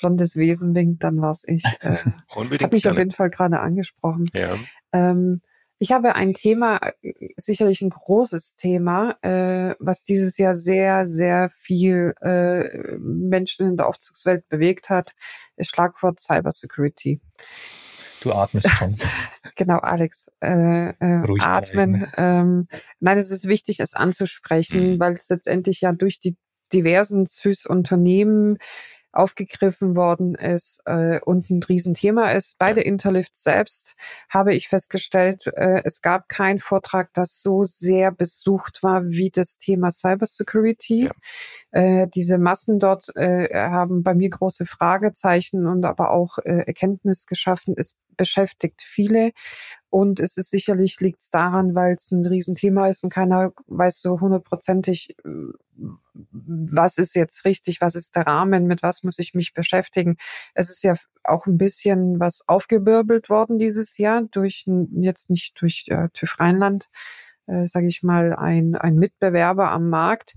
[0.00, 1.62] blondes Wesen winkt, dann war's ich.
[1.80, 1.96] Äh,
[2.34, 2.94] Unbedingt hat mich gerne.
[2.94, 4.28] auf jeden Fall gerade angesprochen.
[4.34, 4.56] Ja.
[4.92, 5.40] Ähm,
[5.78, 11.50] ich habe ein Thema, äh, sicherlich ein großes Thema, äh, was dieses Jahr sehr, sehr
[11.50, 15.12] viel äh, Menschen in der Aufzugswelt bewegt hat.
[15.60, 17.20] Schlagwort Cybersecurity.
[18.22, 18.96] Du atmest schon.
[19.56, 20.30] genau, Alex.
[20.42, 22.06] Äh, äh, atmen.
[22.16, 22.68] Ähm,
[22.98, 25.00] nein, es ist wichtig, es anzusprechen, mhm.
[25.00, 26.36] weil es letztendlich ja durch die
[26.72, 28.58] diversen SÜS-Unternehmen
[29.16, 32.58] aufgegriffen worden ist äh, und ein Riesenthema ist.
[32.58, 33.94] Bei der Interlift selbst
[34.28, 39.56] habe ich festgestellt, äh, es gab keinen Vortrag, das so sehr besucht war wie das
[39.58, 41.04] Thema Cybersecurity.
[41.04, 41.10] Ja.
[41.70, 47.26] Äh, diese Massen dort äh, haben bei mir große Fragezeichen und aber auch äh, Erkenntnis
[47.26, 47.74] geschaffen.
[47.76, 49.32] Es beschäftigt viele
[49.90, 54.00] und es ist sicherlich liegt es daran, weil es ein Riesenthema ist und keiner weiß
[54.00, 55.16] so hundertprozentig,
[56.12, 60.16] was ist jetzt richtig, was ist der Rahmen, mit was muss ich mich beschäftigen.
[60.54, 65.86] Es ist ja auch ein bisschen was aufgewirbelt worden dieses Jahr durch, jetzt nicht durch
[65.88, 66.88] äh, TÜV Rheinland,
[67.46, 70.34] äh, sage ich mal, ein, ein Mitbewerber am Markt.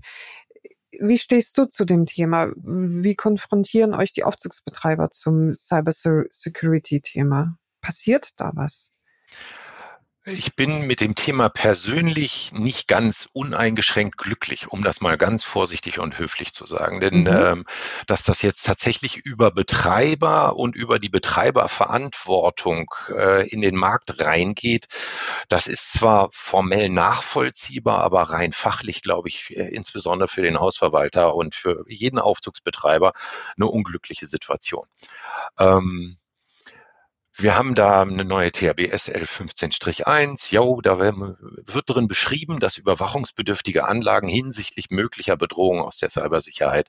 [0.98, 2.48] Wie stehst du zu dem Thema?
[2.56, 7.59] Wie konfrontieren euch die Aufzugsbetreiber zum Cybersecurity-Thema?
[7.90, 8.92] Passiert da was?
[10.24, 15.98] Ich bin mit dem Thema persönlich nicht ganz uneingeschränkt glücklich, um das mal ganz vorsichtig
[15.98, 17.00] und höflich zu sagen.
[17.00, 17.26] Denn mhm.
[17.26, 17.66] ähm,
[18.06, 24.86] dass das jetzt tatsächlich über Betreiber und über die Betreiberverantwortung äh, in den Markt reingeht,
[25.48, 31.34] das ist zwar formell nachvollziehbar, aber rein fachlich, glaube ich, äh, insbesondere für den Hausverwalter
[31.34, 33.14] und für jeden Aufzugsbetreiber
[33.56, 34.86] eine unglückliche Situation.
[35.58, 36.19] Ähm,
[37.42, 40.52] wir haben da eine neue THB SL 15-1.
[40.52, 46.88] Jo, da wird drin beschrieben, dass überwachungsbedürftige Anlagen hinsichtlich möglicher Bedrohungen aus der Cybersicherheit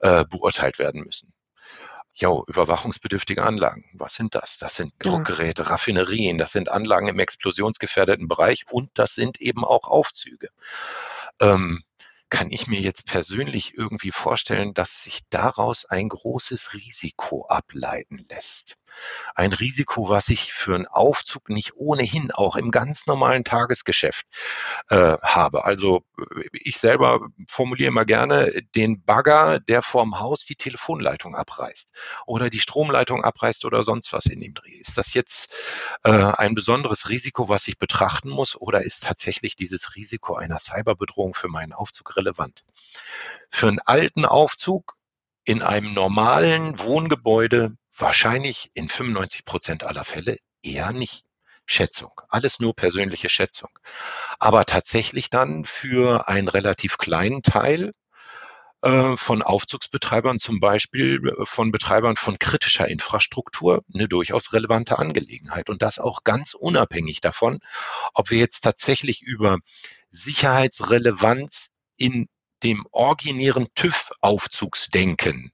[0.00, 1.32] äh, beurteilt werden müssen.
[2.14, 3.84] Jo, überwachungsbedürftige Anlagen.
[3.92, 4.56] Was sind das?
[4.58, 5.10] Das sind ja.
[5.10, 10.48] Druckgeräte, Raffinerien, das sind Anlagen im explosionsgefährdeten Bereich und das sind eben auch Aufzüge.
[11.40, 11.82] Ähm,
[12.30, 18.76] kann ich mir jetzt persönlich irgendwie vorstellen, dass sich daraus ein großes Risiko ableiten lässt.
[19.34, 24.26] Ein Risiko, was ich für einen Aufzug nicht ohnehin auch im ganz normalen Tagesgeschäft
[24.88, 25.64] äh, habe.
[25.64, 26.04] Also
[26.52, 31.92] ich selber formuliere immer gerne den Bagger, der vorm Haus die Telefonleitung abreißt
[32.26, 34.72] oder die Stromleitung abreißt oder sonst was in dem Dreh.
[34.72, 35.54] Ist das jetzt
[36.04, 41.34] äh, ein besonderes Risiko, was ich betrachten muss oder ist tatsächlich dieses Risiko einer Cyberbedrohung
[41.34, 42.64] für meinen Aufzug relevant?
[43.50, 44.96] Für einen alten Aufzug
[45.44, 51.24] in einem normalen Wohngebäude wahrscheinlich in 95 Prozent aller Fälle eher nicht.
[51.66, 52.12] Schätzung.
[52.28, 53.70] Alles nur persönliche Schätzung.
[54.38, 57.92] Aber tatsächlich dann für einen relativ kleinen Teil
[58.82, 65.68] äh, von Aufzugsbetreibern, zum Beispiel äh, von Betreibern von kritischer Infrastruktur, eine durchaus relevante Angelegenheit.
[65.68, 67.58] Und das auch ganz unabhängig davon,
[68.14, 69.58] ob wir jetzt tatsächlich über
[70.08, 72.28] Sicherheitsrelevanz in
[72.62, 75.52] dem originären TÜV-Aufzugsdenken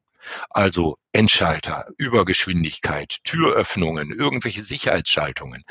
[0.50, 5.64] also Endschalter, Übergeschwindigkeit, Türöffnungen, irgendwelche Sicherheitsschaltungen,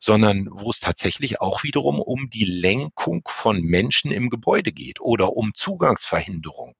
[0.00, 5.36] sondern wo es tatsächlich auch wiederum um die Lenkung von Menschen im Gebäude geht oder
[5.36, 6.74] um Zugangsverhinderung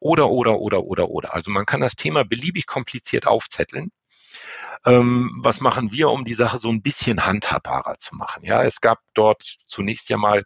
[0.00, 1.34] oder, oder, oder, oder, oder.
[1.34, 3.90] Also man kann das Thema beliebig kompliziert aufzetteln
[4.86, 8.44] ähm, was machen wir, um die Sache so ein bisschen handhabbarer zu machen?
[8.44, 10.44] Ja, es gab dort zunächst ja mal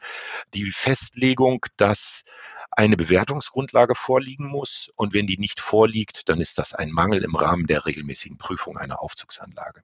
[0.55, 2.24] die Festlegung, dass
[2.71, 4.91] eine Bewertungsgrundlage vorliegen muss.
[4.97, 8.79] Und wenn die nicht vorliegt, dann ist das ein Mangel im Rahmen der regelmäßigen Prüfung
[8.79, 9.83] einer Aufzugsanlage.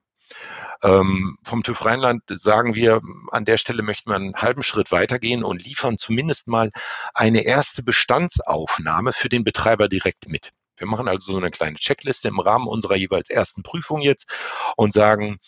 [0.83, 5.43] Ähm, vom TÜV Rheinland sagen wir, an der Stelle möchten wir einen halben Schritt weitergehen
[5.43, 6.71] und liefern zumindest mal
[7.13, 10.51] eine erste Bestandsaufnahme für den Betreiber direkt mit.
[10.75, 14.29] Wir machen also so eine kleine Checkliste im Rahmen unserer jeweils ersten Prüfung jetzt
[14.75, 15.39] und sagen,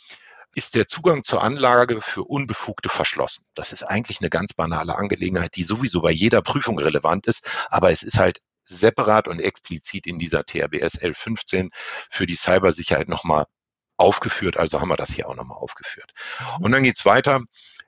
[0.59, 3.45] ist der Zugang zur Anlage für Unbefugte verschlossen.
[3.55, 7.91] Das ist eigentlich eine ganz banale Angelegenheit, die sowieso bei jeder Prüfung relevant ist, aber
[7.91, 11.69] es ist halt separat und explizit in dieser THBS L15
[12.09, 13.45] für die Cybersicherheit nochmal
[13.95, 14.57] aufgeführt.
[14.57, 16.11] Also haben wir das hier auch nochmal aufgeführt.
[16.57, 16.65] Mhm.
[16.65, 17.41] Und dann geht's weiter.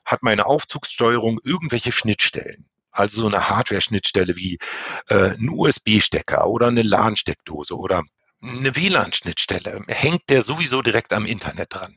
[0.06, 2.70] Hat meine Aufzugssteuerung irgendwelche Schnittstellen?
[2.90, 4.60] Also so eine Hardware-Schnittstelle wie
[5.10, 8.04] äh, ein USB-Stecker oder eine LAN-Steckdose oder
[8.42, 11.96] eine WLAN-Schnittstelle, hängt der sowieso direkt am Internet dran.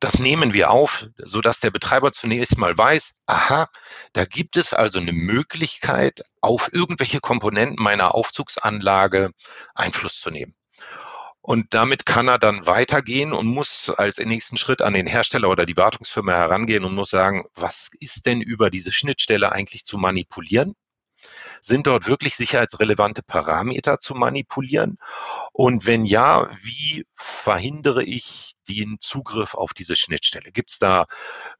[0.00, 3.68] Das nehmen wir auf, sodass der Betreiber zunächst mal weiß, aha,
[4.12, 9.30] da gibt es also eine Möglichkeit, auf irgendwelche Komponenten meiner Aufzugsanlage
[9.74, 10.54] Einfluss zu nehmen.
[11.42, 15.66] Und damit kann er dann weitergehen und muss als nächsten Schritt an den Hersteller oder
[15.66, 20.74] die Wartungsfirma herangehen und muss sagen, was ist denn über diese Schnittstelle eigentlich zu manipulieren?
[21.66, 24.98] Sind dort wirklich sicherheitsrelevante Parameter zu manipulieren?
[25.50, 30.52] Und wenn ja, wie verhindere ich den Zugriff auf diese Schnittstelle?
[30.52, 31.06] Gibt es da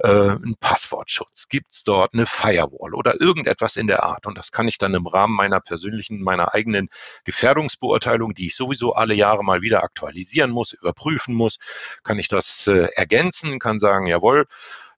[0.00, 1.48] äh, einen Passwortschutz?
[1.48, 4.26] Gibt es dort eine Firewall oder irgendetwas in der Art?
[4.26, 6.90] Und das kann ich dann im Rahmen meiner persönlichen, meiner eigenen
[7.24, 11.58] Gefährdungsbeurteilung, die ich sowieso alle Jahre mal wieder aktualisieren muss, überprüfen muss,
[12.02, 14.48] kann ich das äh, ergänzen, kann sagen, jawohl,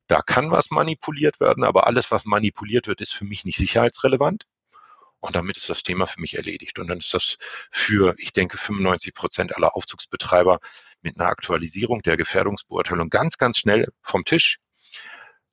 [0.08, 4.46] da kann was manipuliert werden, aber alles, was manipuliert wird, ist für mich nicht sicherheitsrelevant.
[5.20, 6.78] Und damit ist das Thema für mich erledigt.
[6.78, 7.36] Und dann ist das
[7.70, 10.60] für, ich denke, 95 Prozent aller Aufzugsbetreiber
[11.02, 14.58] mit einer Aktualisierung der Gefährdungsbeurteilung ganz, ganz schnell vom Tisch.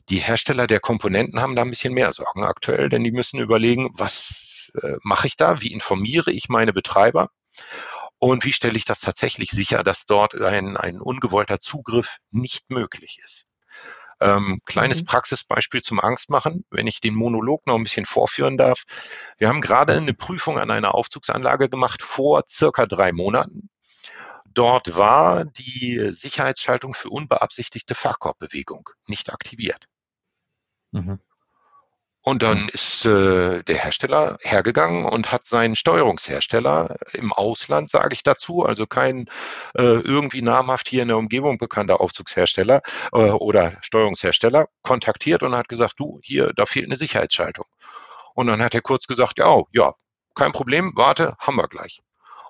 [0.10, 3.90] Die Hersteller der Komponenten haben da ein bisschen mehr Sorgen aktuell, denn die müssen überlegen,
[3.94, 5.62] was äh, mache ich da?
[5.62, 7.30] Wie informiere ich meine Betreiber?
[8.20, 13.20] Und wie stelle ich das tatsächlich sicher, dass dort ein, ein ungewollter Zugriff nicht möglich
[13.24, 13.48] ist?
[14.24, 15.06] Ähm, kleines mhm.
[15.08, 18.84] Praxisbeispiel zum Angstmachen, wenn ich den Monolog noch ein bisschen vorführen darf.
[19.38, 23.70] Wir haben gerade eine Prüfung an einer Aufzugsanlage gemacht vor circa drei Monaten.
[24.46, 29.88] Dort war die Sicherheitsschaltung für unbeabsichtigte Fahrkorbbewegung nicht aktiviert.
[30.92, 31.20] Mhm.
[32.26, 38.24] Und dann ist äh, der Hersteller hergegangen und hat seinen Steuerungshersteller im Ausland, sage ich
[38.24, 39.26] dazu, also kein
[39.76, 45.68] äh, irgendwie namhaft hier in der Umgebung bekannter Aufzugshersteller äh, oder Steuerungshersteller, kontaktiert und hat
[45.68, 47.66] gesagt, du, hier, da fehlt eine Sicherheitsschaltung.
[48.36, 49.94] Und dann hat er kurz gesagt, ja, oh, ja,
[50.34, 52.02] kein Problem, warte, haben wir gleich.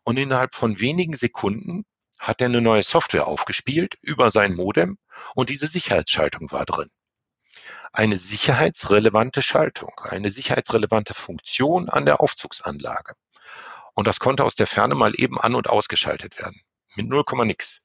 [0.04, 1.84] Und innerhalb von wenigen Sekunden
[2.20, 5.00] hat er eine neue Software aufgespielt über sein Modem
[5.34, 6.92] und diese Sicherheitsschaltung war drin
[7.92, 13.14] eine sicherheitsrelevante Schaltung, eine sicherheitsrelevante Funktion an der Aufzugsanlage.
[13.94, 16.62] Und das konnte aus der Ferne mal eben an- und ausgeschaltet werden.
[16.96, 17.80] Mit 0, nix.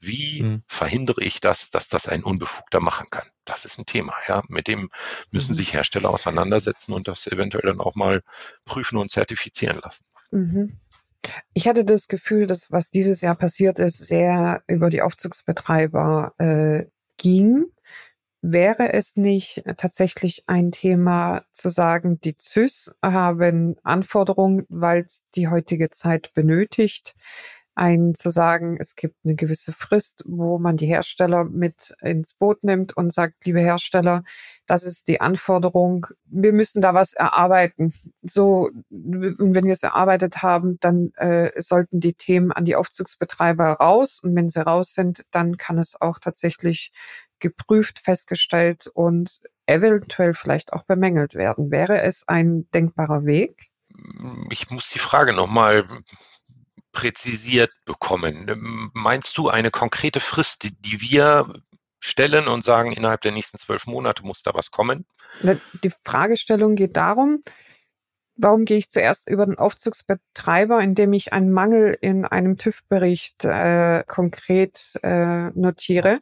[0.00, 0.62] Wie mhm.
[0.68, 3.26] verhindere ich das, dass das ein Unbefugter machen kann?
[3.44, 4.42] Das ist ein Thema, ja.
[4.48, 4.90] Mit dem
[5.30, 5.56] müssen mhm.
[5.56, 8.22] sich Hersteller auseinandersetzen und das eventuell dann auch mal
[8.64, 10.04] prüfen und zertifizieren lassen.
[10.30, 10.78] Mhm.
[11.52, 16.84] Ich hatte das Gefühl, dass was dieses Jahr passiert ist, sehr über die Aufzugsbetreiber äh,
[17.16, 17.66] ging
[18.40, 25.48] Wäre es nicht tatsächlich ein Thema zu sagen, die ZÜS haben Anforderungen, weil es die
[25.48, 27.16] heutige Zeit benötigt,
[27.78, 32.64] ein zu sagen, es gibt eine gewisse Frist, wo man die Hersteller mit ins Boot
[32.64, 34.24] nimmt und sagt, liebe Hersteller,
[34.66, 37.92] das ist die Anforderung, wir müssen da was erarbeiten.
[38.22, 43.74] So, und wenn wir es erarbeitet haben, dann äh, sollten die Themen an die Aufzugsbetreiber
[43.74, 46.90] raus und wenn sie raus sind, dann kann es auch tatsächlich
[47.40, 51.70] geprüft, festgestellt und eventuell vielleicht auch bemängelt werden.
[51.70, 53.70] Wäre es ein denkbarer Weg?
[54.50, 55.86] Ich muss die Frage nochmal
[56.92, 58.48] präzisiert bekommen.
[58.48, 61.62] Ähm, meinst du eine konkrete Frist, die, die wir
[62.00, 65.06] stellen und sagen, innerhalb der nächsten zwölf Monate muss da was kommen?
[65.42, 67.42] Die Fragestellung geht darum,
[68.36, 74.04] warum gehe ich zuerst über den Aufzugsbetreiber, indem ich einen Mangel in einem TÜV-Bericht äh,
[74.06, 76.18] konkret äh, notiere?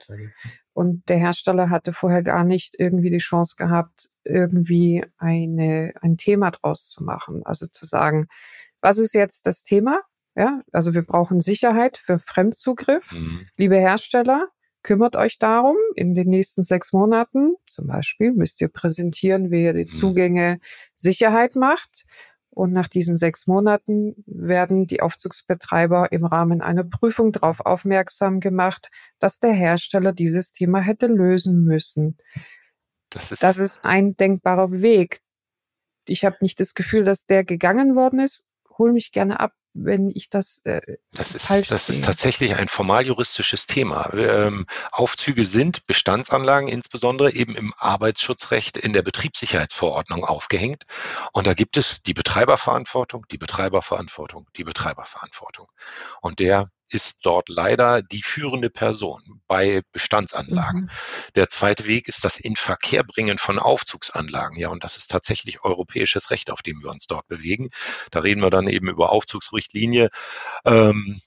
[0.76, 6.50] Und der Hersteller hatte vorher gar nicht irgendwie die Chance gehabt, irgendwie eine, ein Thema
[6.50, 7.40] draus zu machen.
[7.46, 8.26] Also zu sagen,
[8.82, 10.02] was ist jetzt das Thema?
[10.34, 13.10] Ja, also wir brauchen Sicherheit für Fremdzugriff.
[13.10, 13.46] Mhm.
[13.56, 14.48] Liebe Hersteller,
[14.82, 15.76] kümmert euch darum.
[15.94, 19.92] In den nächsten sechs Monaten zum Beispiel müsst ihr präsentieren, wie ihr die mhm.
[19.92, 20.58] Zugänge
[20.94, 22.04] Sicherheit macht.
[22.56, 28.88] Und nach diesen sechs Monaten werden die Aufzugsbetreiber im Rahmen einer Prüfung darauf aufmerksam gemacht,
[29.18, 32.16] dass der Hersteller dieses Thema hätte lösen müssen.
[33.10, 35.20] Das ist, das ist ein denkbarer Weg.
[36.06, 38.42] Ich habe nicht das Gefühl, dass der gegangen worden ist.
[38.78, 40.80] Hol mich gerne ab, wenn ich das äh,
[41.12, 41.96] das ist, falsch Das sehe.
[41.96, 44.12] ist tatsächlich ein formaljuristisches Thema.
[44.14, 50.84] Ähm, Aufzüge sind Bestandsanlagen, insbesondere eben im Arbeitsschutzrecht in der Betriebssicherheitsverordnung aufgehängt.
[51.32, 55.68] Und da gibt es die Betreiberverantwortung, die Betreiberverantwortung, die Betreiberverantwortung.
[56.20, 60.82] Und der ist dort leider die führende Person bei Bestandsanlagen.
[60.82, 60.90] Mhm.
[61.34, 64.58] Der zweite Weg ist das Inverkehrbringen von Aufzugsanlagen.
[64.58, 67.70] Ja, und das ist tatsächlich europäisches Recht, auf dem wir uns dort bewegen.
[68.10, 70.10] Da reden wir dann eben über Aufzugsrichtlinie.
[70.64, 71.20] Ähm,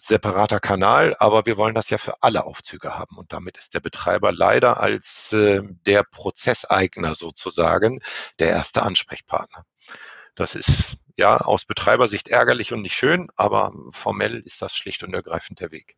[0.00, 3.16] separater Kanal, aber wir wollen das ja für alle Aufzüge haben.
[3.16, 8.00] Und damit ist der Betreiber leider als äh, der Prozesseigner sozusagen
[8.38, 9.64] der erste Ansprechpartner.
[10.38, 15.12] Das ist ja aus Betreibersicht ärgerlich und nicht schön, aber formell ist das schlicht und
[15.12, 15.96] ergreifend der Weg.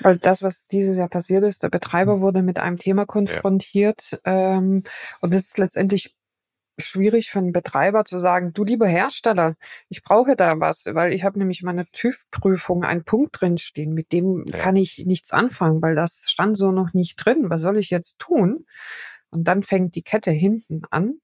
[0.00, 4.56] Weil das, was dieses Jahr passiert ist, der Betreiber wurde mit einem Thema konfrontiert ja.
[4.56, 4.82] ähm,
[5.20, 6.16] und es ist letztendlich
[6.78, 9.56] schwierig für einen Betreiber zu sagen, du lieber Hersteller,
[9.90, 14.10] ich brauche da was, weil ich habe nämlich meine TÜV-Prüfung einen Punkt drin stehen, mit
[14.10, 14.56] dem ja.
[14.56, 17.50] kann ich nichts anfangen, weil das stand so noch nicht drin.
[17.50, 18.64] Was soll ich jetzt tun?
[19.28, 21.20] Und dann fängt die Kette hinten an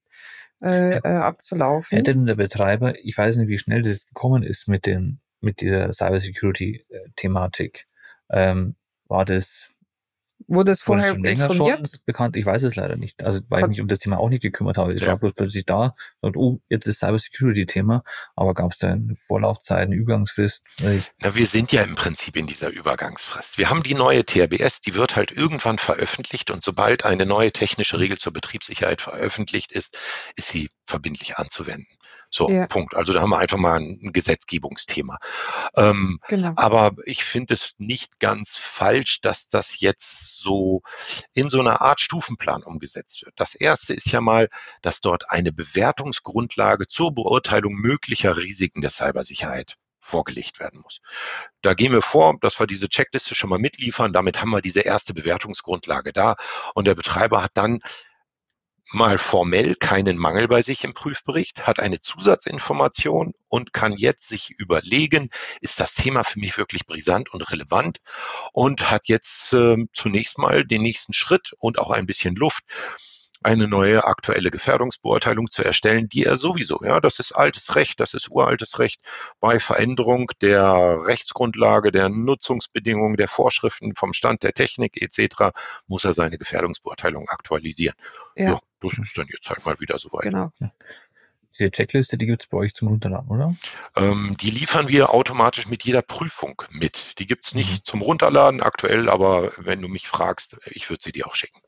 [0.63, 1.97] äh, äh, abzulaufen.
[1.97, 5.61] Hätte denn der Betreiber, ich weiß nicht, wie schnell das gekommen ist mit den, mit
[5.61, 7.87] dieser Cybersecurity-Thematik,
[8.31, 9.71] ähm, war das
[10.51, 12.35] Wurde es vorher schon länger schon bekannt?
[12.35, 13.23] Ich weiß es leider nicht.
[13.23, 14.95] Also weil ich mich um das Thema auch nicht gekümmert habe.
[14.95, 15.09] Ich ja.
[15.09, 18.03] war bloß plötzlich da und oh, jetzt ist Cybersecurity-Thema.
[18.35, 20.63] Aber gab es da eine Vorlaufzeit, eine Übergangsfrist?
[20.81, 23.59] Na, wir sind ja im Prinzip in dieser Übergangsfrist.
[23.59, 27.99] Wir haben die neue TRBS, die wird halt irgendwann veröffentlicht und sobald eine neue technische
[27.99, 29.99] Regel zur Betriebssicherheit veröffentlicht ist,
[30.37, 31.98] ist sie verbindlich anzuwenden.
[32.31, 32.67] So, ja.
[32.67, 32.95] Punkt.
[32.95, 35.19] Also da haben wir einfach mal ein Gesetzgebungsthema.
[35.75, 36.53] Ähm, genau.
[36.57, 40.83] Aber ich finde es nicht ganz falsch, dass das jetzt so
[41.33, 43.35] in so einer Art Stufenplan umgesetzt wird.
[43.37, 44.49] Das erste ist ja mal,
[44.83, 51.01] dass dort eine Bewertungsgrundlage zur Beurteilung möglicher Risiken der Cybersicherheit vorgelegt werden muss.
[51.63, 54.13] Da gehen wir vor, dass wir diese Checkliste schon mal mitliefern.
[54.13, 56.37] Damit haben wir diese erste Bewertungsgrundlage da.
[56.75, 57.81] Und der Betreiber hat dann
[58.91, 64.51] mal formell keinen Mangel bei sich im Prüfbericht, hat eine Zusatzinformation und kann jetzt sich
[64.59, 65.31] überlegen,
[65.61, 67.99] ist das Thema für mich wirklich brisant und relevant
[68.53, 72.65] und hat jetzt äh, zunächst mal den nächsten Schritt und auch ein bisschen Luft,
[73.43, 78.15] eine neue aktuelle Gefährdungsbeurteilung zu erstellen, die er sowieso, ja, das ist altes Recht, das
[78.15, 79.01] ist uraltes Recht,
[79.41, 85.57] bei Veränderung der Rechtsgrundlage, der Nutzungsbedingungen, der Vorschriften vom Stand der Technik etc.
[85.87, 87.95] muss er seine Gefährdungsbeurteilung aktualisieren.
[88.37, 88.53] Ja.
[88.53, 90.23] ja das ist dann jetzt halt mal wieder soweit.
[90.23, 90.51] Genau.
[90.61, 90.73] Ja.
[91.59, 93.55] Diese Checkliste, die gibt es bei euch zum Runterladen, oder?
[93.97, 97.19] Ähm, die liefern wir automatisch mit jeder Prüfung mit.
[97.19, 97.85] Die gibt es nicht mhm.
[97.85, 101.61] zum Runterladen aktuell, aber wenn du mich fragst, ich würde sie dir auch schicken.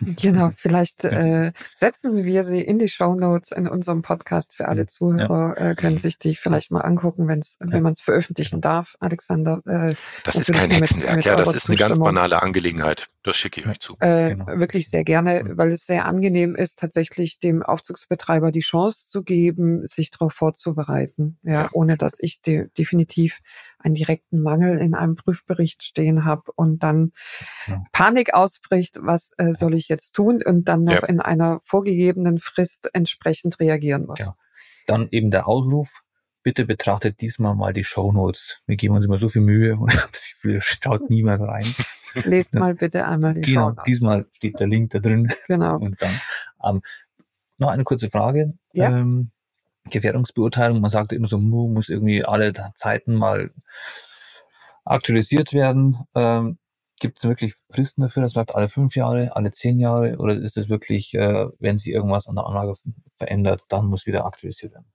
[0.00, 4.86] Genau, vielleicht äh, setzen wir sie in die Show Notes in unserem Podcast für alle
[4.86, 5.70] Zuhörer, ja.
[5.70, 7.72] äh, können sich die vielleicht mal angucken, wenn's, ja.
[7.72, 9.62] wenn man es veröffentlichen darf, Alexander.
[9.66, 9.94] Äh,
[10.24, 13.08] das ist kein Hexenwerk, mit, mit ja, das ist eine ganz banale Angelegenheit.
[13.22, 13.96] Das schicke ich euch zu.
[14.00, 14.46] Äh, genau.
[14.46, 19.84] Wirklich sehr gerne, weil es sehr angenehm ist, tatsächlich dem Aufzugsbetreiber die Chance zu geben,
[19.84, 21.38] sich darauf vorzubereiten.
[21.42, 21.68] Ja, ja.
[21.72, 23.40] ohne dass ich de definitiv
[23.86, 27.12] einen direkten Mangel in einem Prüfbericht stehen habe und dann
[27.66, 27.82] ja.
[27.92, 31.06] Panik ausbricht, was äh, soll ich jetzt tun und dann noch ja.
[31.06, 34.32] in einer vorgegebenen Frist entsprechend reagieren muss.
[34.86, 36.02] Dann eben der Aufruf,
[36.42, 38.58] bitte betrachtet diesmal mal die Show Notes.
[38.66, 39.92] Wir geben uns immer so viel Mühe und
[40.60, 41.66] schaut niemand rein.
[42.24, 45.28] Lest mal bitte einmal die Genau, Show diesmal steht der Link da drin.
[45.48, 45.76] Genau.
[45.76, 46.20] Und dann
[46.64, 46.82] ähm,
[47.58, 48.54] noch eine kurze Frage.
[48.72, 48.90] Ja.
[48.90, 49.30] Ähm,
[49.90, 53.50] Gefährdungsbeurteilung, man sagt immer so, muss irgendwie alle Zeiten mal
[54.84, 55.98] aktualisiert werden.
[56.14, 56.58] Ähm,
[56.98, 58.22] Gibt es wirklich Fristen dafür?
[58.22, 60.16] Das bleibt alle fünf Jahre, alle zehn Jahre?
[60.16, 62.74] Oder ist es wirklich, äh, wenn sich irgendwas an der Anlage
[63.16, 64.86] verändert, dann muss wieder aktualisiert werden?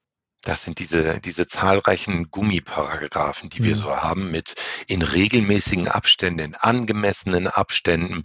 [0.42, 3.80] Das sind diese, diese zahlreichen Gummiparagraphen, die wir mhm.
[3.80, 4.56] so haben, mit
[4.88, 8.24] in regelmäßigen Abständen, in angemessenen Abständen.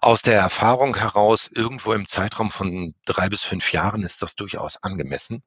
[0.00, 4.82] Aus der Erfahrung heraus, irgendwo im Zeitraum von drei bis fünf Jahren ist das durchaus
[4.82, 5.42] angemessen.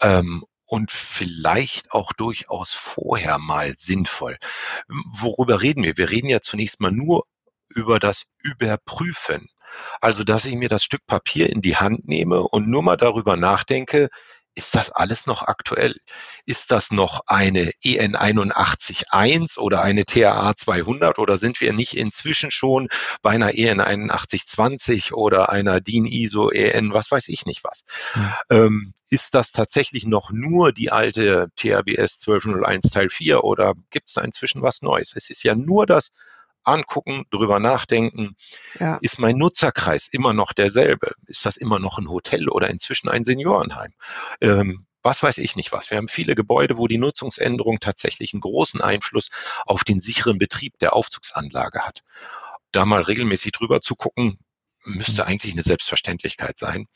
[0.00, 4.38] Ähm, und vielleicht auch durchaus vorher mal sinnvoll.
[4.88, 5.96] Worüber reden wir?
[5.96, 7.26] Wir reden ja zunächst mal nur
[7.68, 9.48] über das Überprüfen.
[10.00, 13.36] Also, dass ich mir das Stück Papier in die Hand nehme und nur mal darüber
[13.36, 14.08] nachdenke,
[14.54, 15.94] ist das alles noch aktuell?
[16.46, 22.50] Ist das noch eine EN 81.1 oder eine TAA 200 oder sind wir nicht inzwischen
[22.50, 22.88] schon
[23.22, 27.84] bei einer EN 8120 oder einer DIN ISO EN, was weiß ich nicht was?
[28.14, 28.32] Mhm.
[28.50, 34.14] Ähm, ist das tatsächlich noch nur die alte THBS 1201 Teil 4 oder gibt es
[34.14, 35.14] da inzwischen was Neues?
[35.14, 36.14] Es ist ja nur das
[36.64, 38.36] angucken, drüber nachdenken.
[38.78, 38.98] Ja.
[39.00, 41.12] Ist mein Nutzerkreis immer noch derselbe?
[41.26, 43.92] Ist das immer noch ein Hotel oder inzwischen ein Seniorenheim?
[44.40, 45.90] Ähm, was weiß ich nicht was.
[45.90, 49.28] Wir haben viele Gebäude, wo die Nutzungsänderung tatsächlich einen großen Einfluss
[49.66, 52.02] auf den sicheren Betrieb der Aufzugsanlage hat.
[52.72, 54.38] Da mal regelmäßig drüber zu gucken,
[54.84, 55.28] müsste mhm.
[55.28, 56.86] eigentlich eine Selbstverständlichkeit sein.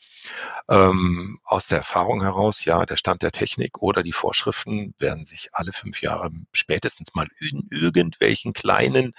[0.69, 5.49] Ähm, aus der Erfahrung heraus, ja, der Stand der Technik oder die Vorschriften werden sich
[5.53, 9.13] alle fünf Jahre spätestens mal in irgendwelchen kleinen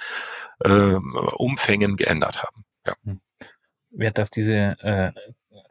[0.64, 2.64] ähm, Umfängen geändert haben.
[2.86, 2.94] Ja.
[3.04, 3.20] Hm.
[3.90, 5.12] Wer darf diese äh,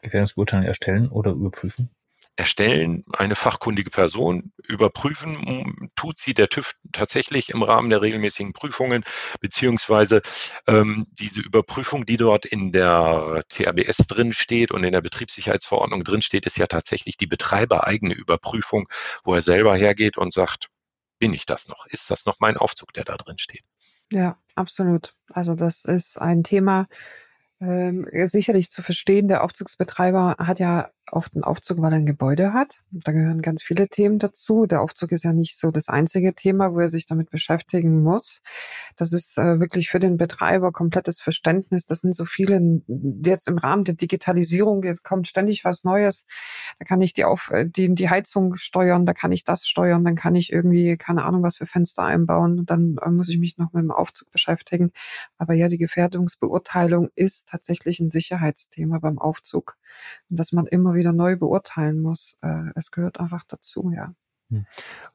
[0.02, 1.90] Gefährdungsbeurteilung erstellen oder überprüfen?
[2.40, 9.04] Erstellen, eine fachkundige Person überprüfen, tut sie der TÜV tatsächlich im Rahmen der regelmäßigen Prüfungen,
[9.42, 10.22] beziehungsweise
[10.66, 16.22] ähm, diese Überprüfung, die dort in der TABS drin steht und in der Betriebssicherheitsverordnung drin
[16.22, 18.88] steht, ist ja tatsächlich die betreibereigene Überprüfung,
[19.24, 20.70] wo er selber hergeht und sagt,
[21.20, 21.86] bin ich das noch?
[21.88, 23.64] Ist das noch mein Aufzug, der da drin steht?
[24.14, 25.14] Ja, absolut.
[25.28, 26.88] Also das ist ein Thema,
[27.62, 29.28] ähm, sicherlich zu verstehen.
[29.28, 32.80] Der Aufzugsbetreiber hat ja oft einen Aufzug, weil er ein Gebäude hat.
[32.92, 34.66] Da gehören ganz viele Themen dazu.
[34.66, 38.42] Der Aufzug ist ja nicht so das einzige Thema, wo er sich damit beschäftigen muss.
[38.96, 41.86] Das ist äh, wirklich für den Betreiber komplettes Verständnis.
[41.86, 42.82] Das sind so viele,
[43.24, 46.26] jetzt im Rahmen der Digitalisierung, jetzt kommt ständig was Neues.
[46.78, 50.04] Da kann ich die, auf, äh, die, die Heizung steuern, da kann ich das steuern,
[50.04, 52.66] dann kann ich irgendwie, keine Ahnung, was für Fenster einbauen.
[52.66, 54.92] Dann äh, muss ich mich noch mit dem Aufzug beschäftigen.
[55.38, 59.79] Aber ja, die Gefährdungsbeurteilung ist tatsächlich ein Sicherheitsthema beim Aufzug.
[60.30, 62.36] Und dass man immer wieder neu beurteilen muss.
[62.42, 64.14] Äh, es gehört einfach dazu, ja.
[64.50, 64.66] Hm.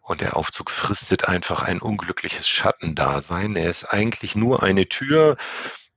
[0.00, 3.56] Und der Aufzug fristet einfach ein unglückliches Schattendasein.
[3.56, 5.36] Er ist eigentlich nur eine Tür.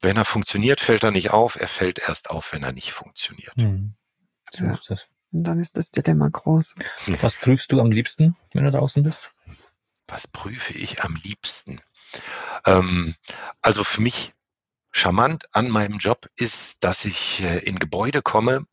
[0.01, 1.55] Wenn er funktioniert, fällt er nicht auf.
[1.55, 3.57] Er fällt erst auf, wenn er nicht funktioniert.
[3.57, 3.95] Mhm.
[4.51, 4.73] So ja.
[4.73, 5.07] ist das.
[5.31, 6.75] Und dann ist das Dilemma groß.
[7.21, 9.31] Was prüfst du am liebsten, wenn du draußen bist?
[10.07, 11.81] Was prüfe ich am liebsten?
[12.65, 13.15] Ähm,
[13.61, 14.33] also für mich
[14.91, 18.65] charmant an meinem Job ist, dass ich äh, in Gebäude komme,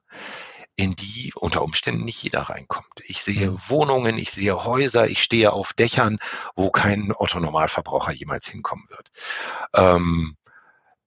[0.76, 3.00] in die unter Umständen nicht jeder reinkommt.
[3.04, 3.58] Ich sehe mhm.
[3.68, 6.18] Wohnungen, ich sehe Häuser, ich stehe auf Dächern,
[6.56, 9.10] wo kein Otto-Normalverbraucher jemals hinkommen wird.
[9.74, 10.36] Ähm,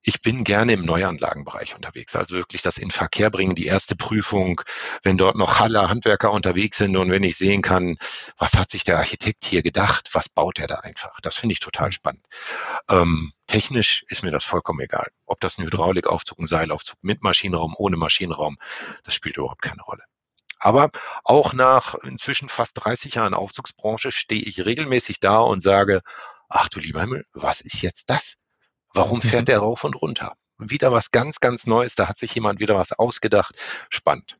[0.07, 4.61] ich bin gerne im Neuanlagenbereich unterwegs, also wirklich das in Verkehr bringen, die erste Prüfung,
[5.03, 7.97] wenn dort noch Halle Handwerker unterwegs sind und wenn ich sehen kann,
[8.37, 11.19] was hat sich der Architekt hier gedacht, was baut er da einfach.
[11.19, 12.25] Das finde ich total spannend.
[12.87, 15.11] Ähm, technisch ist mir das vollkommen egal.
[15.25, 18.55] Ob das ein Hydraulikaufzug, ein Seilaufzug mit Maschinenraum, ohne Maschinenraum,
[19.03, 20.03] das spielt überhaupt keine Rolle.
[20.57, 20.89] Aber
[21.25, 26.01] auch nach inzwischen fast 30 Jahren Aufzugsbranche stehe ich regelmäßig da und sage,
[26.47, 28.37] ach du lieber Himmel, was ist jetzt das?
[28.97, 29.45] Warum fährt mhm.
[29.45, 30.35] der rauf und runter?
[30.57, 33.55] Wieder was ganz, ganz Neues, da hat sich jemand wieder was ausgedacht.
[33.89, 34.39] Spannend.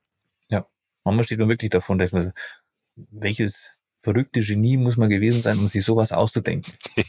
[0.50, 0.66] Ja,
[1.04, 2.34] manchmal steht man wirklich davon, dass man,
[2.96, 6.74] welches verrückte Genie muss man gewesen sein, um sich sowas auszudenken.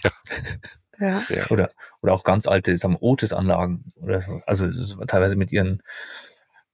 [1.00, 1.22] Ja.
[1.28, 1.48] ja.
[1.50, 1.70] Oder,
[2.02, 3.92] oder auch ganz alte sagen Otis-Anlagen.
[3.94, 4.40] Oder so.
[4.46, 4.66] Also
[5.04, 5.80] teilweise mit ihren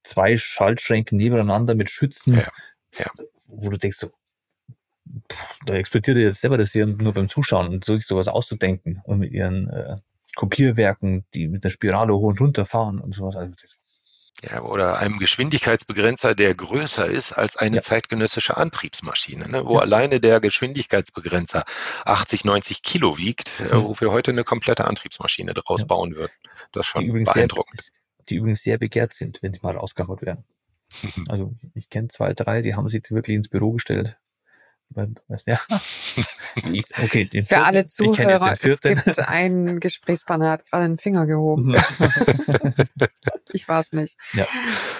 [0.02, 2.50] zwei Schaltschränken nebeneinander mit Schützen, ja.
[2.96, 3.10] Ja.
[3.48, 4.12] wo du denkst, so,
[5.30, 9.02] pff, da explodiert jetzt selber das hier nur beim Zuschauen und so sich sowas auszudenken
[9.04, 9.96] und mit ihren äh,
[10.34, 13.36] Kopierwerken, die mit der Spirale hoch und runter fahren und sowas.
[13.36, 13.52] Also
[14.42, 17.82] ja, oder einem Geschwindigkeitsbegrenzer, der größer ist als eine ja.
[17.82, 19.80] zeitgenössische Antriebsmaschine, ne, wo ja.
[19.80, 21.64] alleine der Geschwindigkeitsbegrenzer
[22.04, 23.84] 80, 90 Kilo wiegt, mhm.
[23.84, 25.86] wo wir heute eine komplette Antriebsmaschine daraus ja.
[25.86, 26.32] bauen würden.
[26.72, 27.82] Das ist schon beeindruckend.
[27.82, 27.92] Sehr,
[28.28, 30.44] die übrigens sehr begehrt sind, wenn sie mal ausgehaut werden.
[31.28, 34.18] also ich kenne zwei, drei, die haben sich wirklich ins Büro gestellt
[35.46, 35.60] ja.
[36.72, 41.70] Ich, okay, den Für alle Zuhörer, es gibt einen Gesprächspartner, hat gerade den Finger gehoben.
[41.70, 41.74] Mhm.
[43.52, 44.16] ich war es nicht.
[44.34, 44.46] Ja,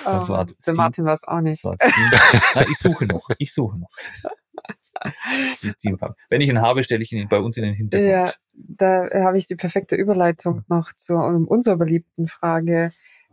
[0.05, 1.65] das war oh, der Martin war es auch nicht.
[1.65, 3.29] Nein, ich suche noch.
[3.39, 3.91] Ich suche noch.
[6.29, 8.11] Wenn ich ihn habe, stelle ich ihn bei uns in den Hintergrund.
[8.11, 12.91] Ja, da habe ich die perfekte Überleitung noch zu unserer beliebten Frage.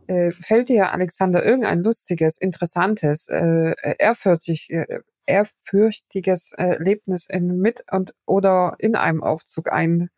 [0.08, 8.14] Äh, fällt dir, Alexander, irgendein lustiges, interessantes, äh, ehrfürchtig, äh, ehrfürchtiges Erlebnis in mit und
[8.26, 10.10] oder in einem Aufzug ein,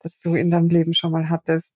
[0.00, 1.74] das du in deinem Leben schon mal hattest?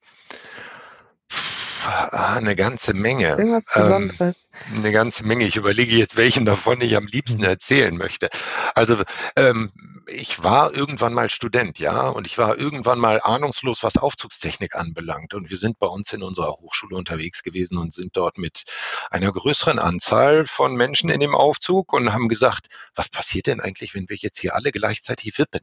[1.91, 3.29] Ah, eine ganze Menge.
[3.29, 4.51] Irgendwas ähm, Besonderes.
[4.69, 5.47] Ähm, eine ganze Menge.
[5.47, 7.49] Ich überlege jetzt, welchen davon ich am liebsten mhm.
[7.49, 8.29] erzählen möchte.
[8.75, 9.03] Also
[9.37, 9.73] ähm,
[10.07, 15.33] ich war irgendwann mal Student, ja, und ich war irgendwann mal ahnungslos, was Aufzugstechnik anbelangt.
[15.33, 18.65] Und wir sind bei uns in unserer Hochschule unterwegs gewesen und sind dort mit
[19.11, 23.95] einer größeren Anzahl von Menschen in dem Aufzug und haben gesagt, was passiert denn eigentlich,
[23.95, 25.63] wenn wir jetzt hier alle gleichzeitig wippen?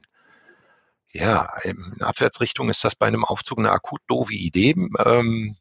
[1.12, 4.74] Ja, in Abwärtsrichtung ist das bei einem Aufzug eine akut doofe Idee.
[5.04, 5.54] Ähm,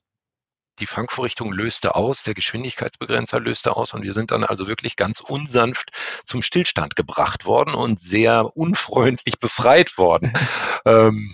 [0.80, 5.20] die Fangvorrichtung löste aus, der Geschwindigkeitsbegrenzer löste aus und wir sind dann also wirklich ganz
[5.20, 5.92] unsanft
[6.24, 10.34] zum Stillstand gebracht worden und sehr unfreundlich befreit worden.
[10.86, 11.34] ähm,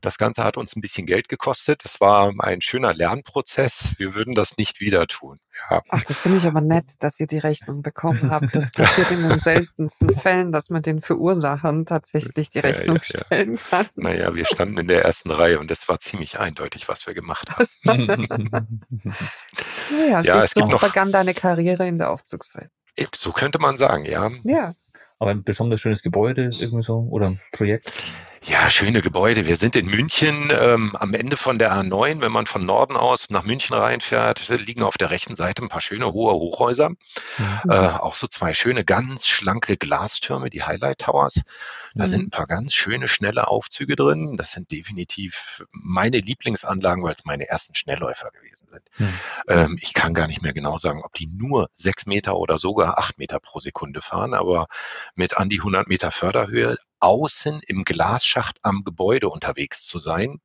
[0.00, 1.84] das Ganze hat uns ein bisschen Geld gekostet.
[1.84, 3.94] Es war ein schöner Lernprozess.
[3.98, 5.38] Wir würden das nicht wieder tun.
[5.70, 5.82] Ja.
[5.88, 8.54] Ach, das finde ich aber nett, dass ihr die Rechnung bekommen habt.
[8.54, 13.24] Das passiert in den seltensten Fällen, dass man den Verursachern tatsächlich die Rechnung ja, ja,
[13.24, 13.86] stellen kann.
[13.96, 17.50] Naja, wir standen in der ersten Reihe und es war ziemlich eindeutig, was wir gemacht
[17.50, 18.28] haben.
[19.90, 22.70] naja, ja, es so gibt noch, begann deine Karriere in der Aufzugswelt.
[23.14, 24.30] So könnte man sagen, ja.
[24.42, 24.74] Ja.
[25.18, 27.92] Aber ein besonders schönes Gebäude irgendwie so oder ein Projekt?
[28.44, 29.46] Ja, schöne Gebäude.
[29.46, 32.20] Wir sind in München ähm, am Ende von der A9.
[32.20, 35.80] Wenn man von Norden aus nach München reinfährt, liegen auf der rechten Seite ein paar
[35.80, 36.90] schöne hohe Hochhäuser.
[36.90, 36.96] Mhm.
[37.68, 41.42] Äh, auch so zwei schöne, ganz schlanke Glastürme, die Highlight Towers.
[41.98, 42.10] Da mhm.
[42.10, 44.36] sind ein paar ganz schöne, schnelle Aufzüge drin.
[44.36, 48.82] Das sind definitiv meine Lieblingsanlagen, weil es meine ersten Schnellläufer gewesen sind.
[48.98, 49.18] Mhm.
[49.48, 52.98] Ähm, ich kann gar nicht mehr genau sagen, ob die nur sechs Meter oder sogar
[52.98, 54.68] acht Meter pro Sekunde fahren, aber
[55.16, 60.40] mit an die 100 Meter Förderhöhe außen im Glasschacht am Gebäude unterwegs zu sein,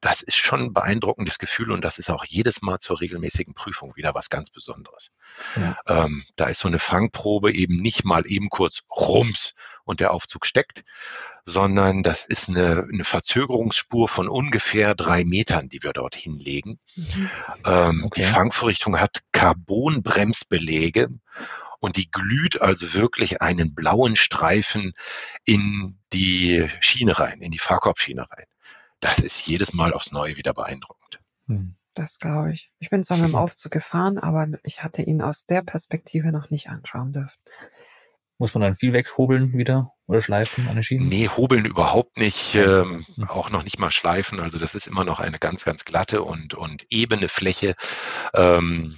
[0.00, 3.96] das ist schon ein beeindruckendes Gefühl und das ist auch jedes Mal zur regelmäßigen Prüfung
[3.96, 5.10] wieder was ganz Besonderes.
[5.56, 5.78] Ja.
[5.86, 9.54] Ähm, da ist so eine Fangprobe eben nicht mal eben kurz rums
[9.90, 10.84] und der Aufzug steckt,
[11.44, 16.78] sondern das ist eine, eine Verzögerungsspur von ungefähr drei Metern, die wir dort hinlegen.
[16.96, 17.30] Mhm.
[17.66, 18.22] Ähm, okay.
[18.22, 21.08] Die Fangvorrichtung hat Carbonbremsbeläge
[21.80, 24.92] und die glüht also wirklich einen blauen Streifen
[25.44, 28.46] in die Schiene rein, in die Fahrkorbschiene rein.
[29.00, 31.20] Das ist jedes Mal aufs Neue wieder beeindruckend.
[31.46, 31.74] Hm.
[31.94, 32.70] Das glaube ich.
[32.78, 36.48] Ich bin zwar mit dem Aufzug gefahren, aber ich hatte ihn aus der Perspektive noch
[36.50, 37.40] nicht anschauen dürfen.
[38.40, 41.10] Muss man dann viel weghobeln wieder oder schleifen an den Schienen?
[41.10, 43.28] Nee, hobeln überhaupt nicht, ähm, hm.
[43.28, 44.40] auch noch nicht mal schleifen.
[44.40, 47.74] Also das ist immer noch eine ganz, ganz glatte und, und ebene Fläche.
[48.32, 48.96] Ähm,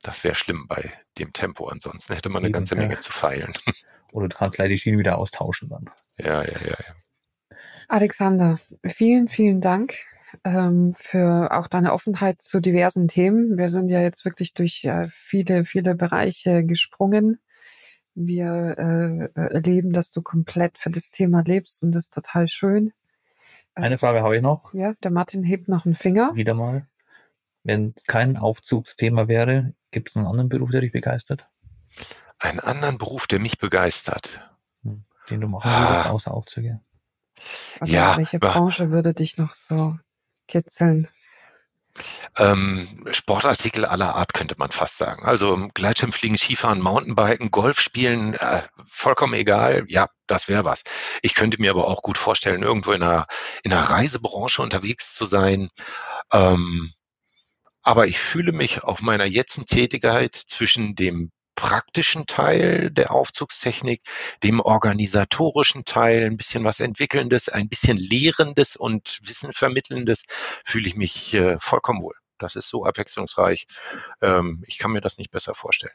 [0.00, 1.66] das wäre schlimm bei dem Tempo.
[1.66, 3.52] Ansonsten hätte man eine ganze Menge zu feilen.
[4.12, 5.90] Oder du kannst gleich die Schiene wieder austauschen dann.
[6.16, 7.56] Ja, ja, ja, ja.
[7.88, 10.04] Alexander, vielen, vielen Dank
[10.44, 13.58] ähm, für auch deine Offenheit zu diversen Themen.
[13.58, 17.40] Wir sind ja jetzt wirklich durch äh, viele, viele Bereiche gesprungen.
[18.14, 22.92] Wir äh, erleben, dass du komplett für das Thema lebst und das ist total schön.
[23.74, 24.74] Eine Frage habe ich noch.
[24.74, 26.32] Ja, der Martin hebt noch einen Finger.
[26.34, 26.86] Wieder mal.
[27.64, 31.48] Wenn kein Aufzugsthema wäre, gibt es einen anderen Beruf, der dich begeistert?
[32.38, 34.50] Einen anderen Beruf, der mich begeistert.
[34.82, 36.10] Hm, den du machen würdest, ah.
[36.10, 36.80] außer Aufzüge.
[37.80, 38.16] Also ja.
[38.16, 39.96] Welche Branche würde dich noch so
[40.48, 41.08] kitzeln?
[42.36, 45.24] Ähm, Sportartikel aller Art könnte man fast sagen.
[45.24, 49.84] Also Gleitschirmfliegen, Skifahren, Mountainbiken, Golf spielen, äh, vollkommen egal.
[49.88, 50.82] Ja, das wäre was.
[51.22, 53.26] Ich könnte mir aber auch gut vorstellen, irgendwo in einer,
[53.62, 55.68] in einer Reisebranche unterwegs zu sein.
[56.32, 56.92] Ähm,
[57.82, 64.02] aber ich fühle mich auf meiner jetzigen Tätigkeit zwischen dem praktischen Teil der Aufzugstechnik,
[64.42, 70.24] dem organisatorischen Teil, ein bisschen was Entwickelndes, ein bisschen Lehrendes und Wissen Vermittelndes,
[70.64, 72.14] fühle ich mich äh, vollkommen wohl.
[72.38, 73.66] Das ist so abwechslungsreich.
[74.20, 75.94] Ähm, ich kann mir das nicht besser vorstellen.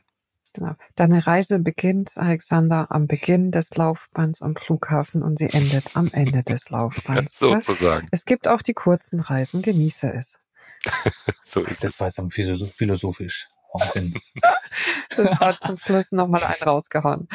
[0.53, 0.75] Genau.
[0.95, 6.43] Deine Reise beginnt, Alexander, am Beginn des Laufbands am Flughafen und sie endet am Ende
[6.43, 7.37] des Laufbands.
[7.37, 8.07] Sozusagen.
[8.11, 10.39] Es gibt auch die kurzen Reisen, genieße es.
[11.45, 13.47] so ist das war dann philosophisch.
[13.79, 14.13] Wahnsinn.
[15.15, 17.27] das war zum Schluss nochmal ein rausgehauen.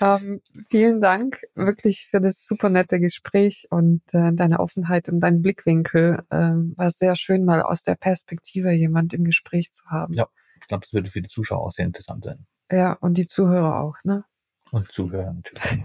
[0.00, 5.42] Ähm, vielen Dank wirklich für das super nette Gespräch und äh, deine Offenheit und deinen
[5.42, 6.22] Blickwinkel.
[6.30, 10.12] Ähm, war sehr schön, mal aus der Perspektive jemand im Gespräch zu haben.
[10.14, 10.28] Ja,
[10.60, 12.46] ich glaube, das würde für die Zuschauer auch sehr interessant sein.
[12.70, 14.24] Ja, und die Zuhörer auch, ne?
[14.72, 15.84] Und Zuhörer natürlich.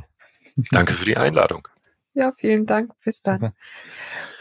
[0.72, 1.68] Danke für die Einladung.
[2.14, 2.92] Ja, vielen Dank.
[3.04, 3.40] Bis dann.
[3.40, 3.54] Super.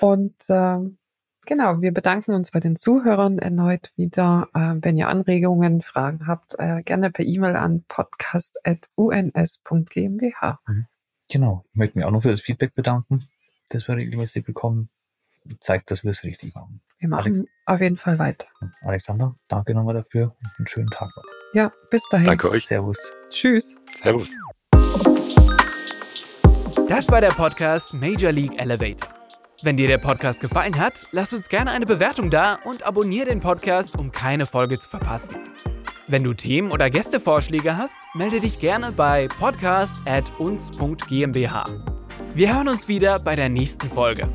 [0.01, 0.99] Und ähm,
[1.47, 4.49] Genau, wir bedanken uns bei den Zuhörern erneut wieder.
[4.55, 10.59] Äh, wenn ihr Anregungen, Fragen habt, äh, gerne per E-Mail an podcast.uns.gmbh.
[10.67, 10.87] Mhm.
[11.29, 13.25] Genau, ich möchte mich auch noch für das Feedback bedanken,
[13.71, 14.91] das wir regelmäßig bekommen.
[15.61, 16.83] Zeigt, dass wir es richtig machen.
[16.99, 18.47] Wir machen Alex auf jeden Fall weiter.
[18.83, 21.25] Alexander, danke nochmal dafür und einen schönen Tag noch.
[21.55, 22.27] Ja, bis dahin.
[22.27, 22.67] Danke euch.
[22.67, 22.99] Servus.
[23.31, 23.75] Tschüss.
[24.03, 24.29] Servus.
[26.89, 29.20] Das war der Podcast Major League Elevator.
[29.63, 33.41] Wenn dir der Podcast gefallen hat, lass uns gerne eine Bewertung da und abonniere den
[33.41, 35.37] Podcast, um keine Folge zu verpassen.
[36.09, 41.65] Wenn du Themen oder Gästevorschläge hast, melde dich gerne bei podcast@uns.gmbh.
[42.35, 44.31] Wir hören uns wieder bei der nächsten Folge.